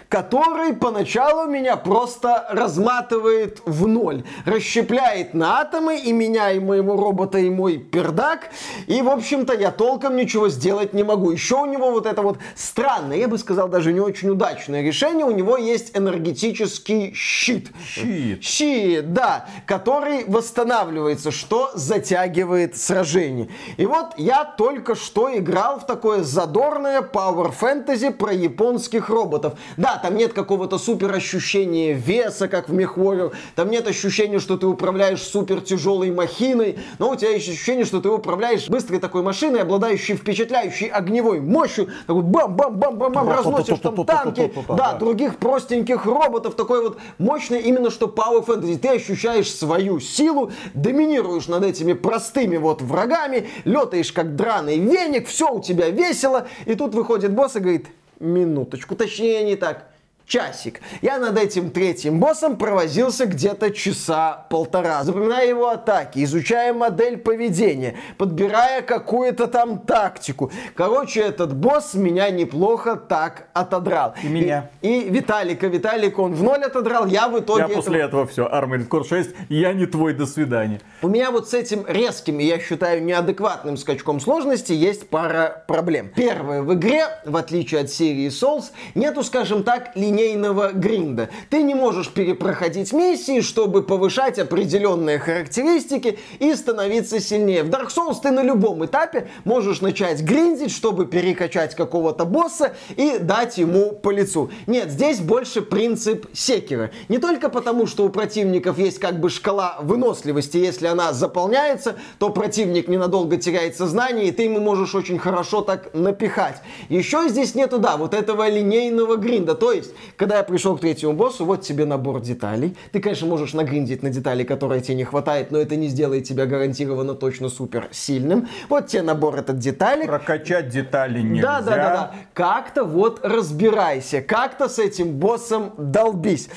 который 0.10 0.74
поначалу 0.74 1.48
меня 1.48 1.76
просто 1.76 2.48
разматывает 2.52 3.62
в 3.66 3.88
ноль, 3.88 4.24
расщепляет 4.46 5.34
на 5.34 5.62
атомы 5.62 5.98
и 5.98 6.12
меня, 6.14 6.52
и 6.52 6.60
моего 6.60 6.96
робота, 6.96 7.40
и 7.40 7.50
мой 7.50 7.78
пердак, 7.78 8.50
и, 8.88 9.02
в 9.02 9.10
общем-то, 9.10 9.54
я 9.54 9.72
толком 9.72 10.16
ничего 10.16 10.50
сделать 10.50 10.94
не 10.94 11.04
могу. 11.04 11.32
Еще 11.32 11.56
у 11.56 11.66
него 11.66 11.92
вот 11.92 12.06
это 12.06 12.22
вот 12.22 12.38
странное, 12.56 13.18
я 13.18 13.28
бы 13.28 13.38
сказал, 13.38 13.70
даже 13.70 13.94
не 13.94 14.00
очень 14.00 14.30
удачное 14.30 14.82
решение, 14.84 15.26
у 15.26 15.32
него 15.32 15.58
есть 15.58 15.98
энергетический 15.98 17.14
щит. 17.14 17.72
Щит. 17.86 18.44
Щит, 18.44 19.14
да, 19.14 19.48
который 19.66 20.26
восстанавливается, 20.26 21.32
что 21.32 21.72
затягивает 21.74 22.78
сражение. 22.78 23.50
И 23.78 23.86
вот 23.86 24.14
я 24.18 24.44
только 24.46 24.96
что 24.96 25.36
играл 25.36 25.80
в 25.80 25.86
такое 25.86 26.24
задорное 26.24 27.02
Power 27.02 27.54
Fantasy 27.60 28.12
про 28.12 28.34
японских 28.34 29.10
роботов. 29.10 29.54
Да, 29.78 29.98
там 29.98 30.16
нет 30.16 30.34
какого-то 30.34 30.78
супер 30.78 31.14
ощущения 31.14 31.94
веса, 31.94 32.48
как 32.48 32.70
в 32.70 32.74
MechWarrior, 32.78 33.34
там 33.56 33.70
нет 33.70 33.88
ощущения, 33.88 34.40
что 34.40 34.58
ты 34.58 34.68
управляешь 34.68 35.22
супер 35.22 35.62
тяжелой 35.62 36.12
махиной, 36.12 36.78
но 37.00 37.10
у 37.10 37.16
тебя 37.16 37.32
есть 37.32 37.50
ощущение, 37.50 37.86
что 37.86 38.02
ты 38.02 38.10
управляешь 38.10 38.70
быстрой 38.70 39.00
такой 39.00 39.24
машиной, 39.24 39.62
обладающей 39.62 40.16
впечатляющей 40.16 40.88
огневой 40.88 41.40
мощью, 41.40 41.90
такой 42.08 42.24
бам-бам-бам-бам-бам, 42.24 43.30
разносишь 43.30 43.80
там 43.80 44.06
танки, 44.06 44.54
да, 44.68 44.94
других 44.94 45.38
простеньких 45.38 46.06
роботов, 46.06 46.56
такой 46.56 46.82
вот 46.82 46.98
мощный 47.18 47.62
именно 47.62 47.90
что 47.90 48.08
Power 48.08 48.46
Fantasy. 48.46 48.78
Ты 48.78 48.90
ощущаешь 48.90 49.54
свою 49.54 50.00
силу, 50.00 50.52
доминируешь 50.74 51.48
над 51.48 51.64
этими 51.64 51.94
простыми 51.94 52.58
вот 52.58 52.82
врагами, 52.82 53.48
летаешь 53.66 54.12
как 54.12 54.36
драный 54.36 54.78
веник, 54.78 55.28
все 55.28 55.52
у 55.52 55.62
тебя 55.62 55.90
весело, 55.90 56.48
и 56.66 56.76
тут 56.76 56.94
выходит 56.94 57.34
босс 57.34 57.56
и 57.56 57.60
говорит, 57.60 57.88
минуточку, 58.24 58.96
точнее 58.96 59.44
не 59.44 59.56
так, 59.56 59.93
часик. 60.26 60.82
Я 61.02 61.18
над 61.20 61.38
этим 61.38 61.70
третьим 61.70 62.20
боссом 62.20 62.58
провозился 62.58 63.26
где-то 63.26 63.72
часа 63.72 64.46
полтора, 64.50 65.04
запоминая 65.04 65.48
его 65.48 65.70
атаки, 65.70 66.24
изучая 66.24 66.74
модель 66.74 67.18
поведения, 67.18 67.96
подбирая 68.18 68.82
какую-то 68.82 69.48
там 69.48 69.80
тактику. 69.80 70.52
Короче, 70.76 71.22
этот 71.22 71.56
босс 71.56 71.94
меня 71.94 72.30
неплохо 72.30 72.96
так 72.96 73.48
отодрал. 73.54 74.16
И 74.24 74.28
меня. 74.28 74.70
И, 74.82 75.02
и 75.02 75.10
Виталика. 75.10 75.68
Виталик 75.68 76.18
он 76.20 76.34
в 76.34 76.44
ноль 76.44 76.64
отодрал, 76.64 77.06
я 77.06 77.28
в 77.28 77.40
итоге... 77.40 77.62
Я 77.62 77.66
этого- 77.66 77.76
после 77.82 78.00
этого 78.02 78.28
все, 78.28 78.48
Armored 78.48 78.88
Core 78.88 79.08
6, 79.08 79.30
я 79.50 79.74
не 79.74 79.86
твой, 79.86 80.14
до 80.14 80.26
свидания. 80.26 80.82
У 81.02 81.08
меня 81.08 81.32
вот 81.32 81.50
с 81.50 81.54
этим 81.54 81.86
резким, 81.88 82.38
я 82.40 82.60
считаю, 82.60 83.04
неадекватным 83.04 83.78
скачком 83.78 84.20
сложности 84.20 84.74
есть 84.74 85.10
пара 85.10 85.64
проблем. 85.68 86.12
Первое, 86.16 86.62
в 86.62 86.74
игре, 86.74 87.06
в 87.26 87.36
отличие 87.36 87.82
от 87.82 87.90
серии 87.90 88.28
Souls, 88.30 88.72
нету, 88.96 89.24
скажем 89.24 89.64
так, 89.64 89.92
линейного 89.96 90.13
гринда. 90.14 91.30
Ты 91.50 91.64
не 91.64 91.74
можешь 91.74 92.10
перепроходить 92.10 92.94
миссии, 92.94 93.42
чтобы 93.42 93.84
повышать 93.84 94.40
определенные 94.40 95.20
характеристики 95.20 96.20
и 96.40 96.54
становиться 96.56 97.20
сильнее. 97.20 97.64
В 97.64 97.70
Dark 97.70 97.90
Souls 97.90 98.18
ты 98.22 98.32
на 98.32 98.44
любом 98.44 98.86
этапе 98.86 99.28
можешь 99.44 99.82
начать 99.82 100.22
гриндить, 100.22 100.72
чтобы 100.72 101.06
перекачать 101.06 101.76
какого-то 101.76 102.26
босса 102.26 102.74
и 102.96 103.18
дать 103.18 103.58
ему 103.58 103.92
по 103.92 104.12
лицу. 104.12 104.52
Нет, 104.68 104.92
здесь 104.92 105.20
больше 105.20 105.62
принцип 105.62 106.28
секера. 106.34 106.92
Не 107.10 107.18
только 107.18 107.50
потому, 107.50 107.88
что 107.88 108.06
у 108.06 108.10
противников 108.10 108.78
есть 108.78 109.00
как 109.00 109.20
бы 109.20 109.30
шкала 109.30 109.78
выносливости, 109.82 110.58
если 110.58 110.88
она 110.88 111.14
заполняется, 111.14 111.96
то 112.20 112.30
противник 112.30 112.88
ненадолго 112.88 113.38
теряет 113.38 113.76
сознание, 113.76 114.28
и 114.28 114.32
ты 114.32 114.44
ему 114.44 114.60
можешь 114.60 114.96
очень 114.96 115.18
хорошо 115.18 115.62
так 115.62 115.94
напихать. 115.94 116.62
Еще 116.90 117.28
здесь 117.30 117.56
нету, 117.56 117.80
да, 117.80 117.98
вот 117.98 118.14
этого 118.14 118.48
линейного 118.48 119.16
гринда. 119.16 119.56
То 119.56 119.72
есть, 119.72 119.92
когда 120.18 120.38
я 120.38 120.44
пришел 120.44 120.78
к 120.78 120.82
третьему 120.82 121.14
боссу, 121.14 121.46
вот 121.46 121.62
тебе 121.62 121.86
набор 121.86 122.22
деталей. 122.22 122.76
Ты, 122.92 123.00
конечно, 123.00 123.28
можешь 123.28 123.54
нагриндить 123.54 124.04
на 124.04 124.10
детали, 124.10 124.44
которые 124.44 124.82
тебе 124.82 124.96
не 124.96 125.04
хватает, 125.04 125.52
но 125.52 125.60
это 125.60 125.76
не 125.76 125.88
сделает 125.88 126.26
тебя 126.26 126.46
гарантированно 126.46 127.16
точно 127.16 127.50
супер 127.50 127.88
сильным. 127.92 128.48
Вот 128.70 128.88
тебе 128.88 129.02
набор 129.02 129.36
этот 129.36 129.60
деталей. 129.60 130.08
Прокачать 130.08 130.70
детали 130.70 131.22
нельзя. 131.22 131.42
Да, 131.42 131.62
да, 131.62 131.76
да, 131.76 131.90
да. 131.94 132.16
Как-то 132.34 132.84
вот 132.84 133.20
разбирайся, 133.24 134.22
как-то 134.22 134.70
с 134.70 134.80
этим 134.80 135.14
боссом 135.14 135.74
долбись. 135.78 136.50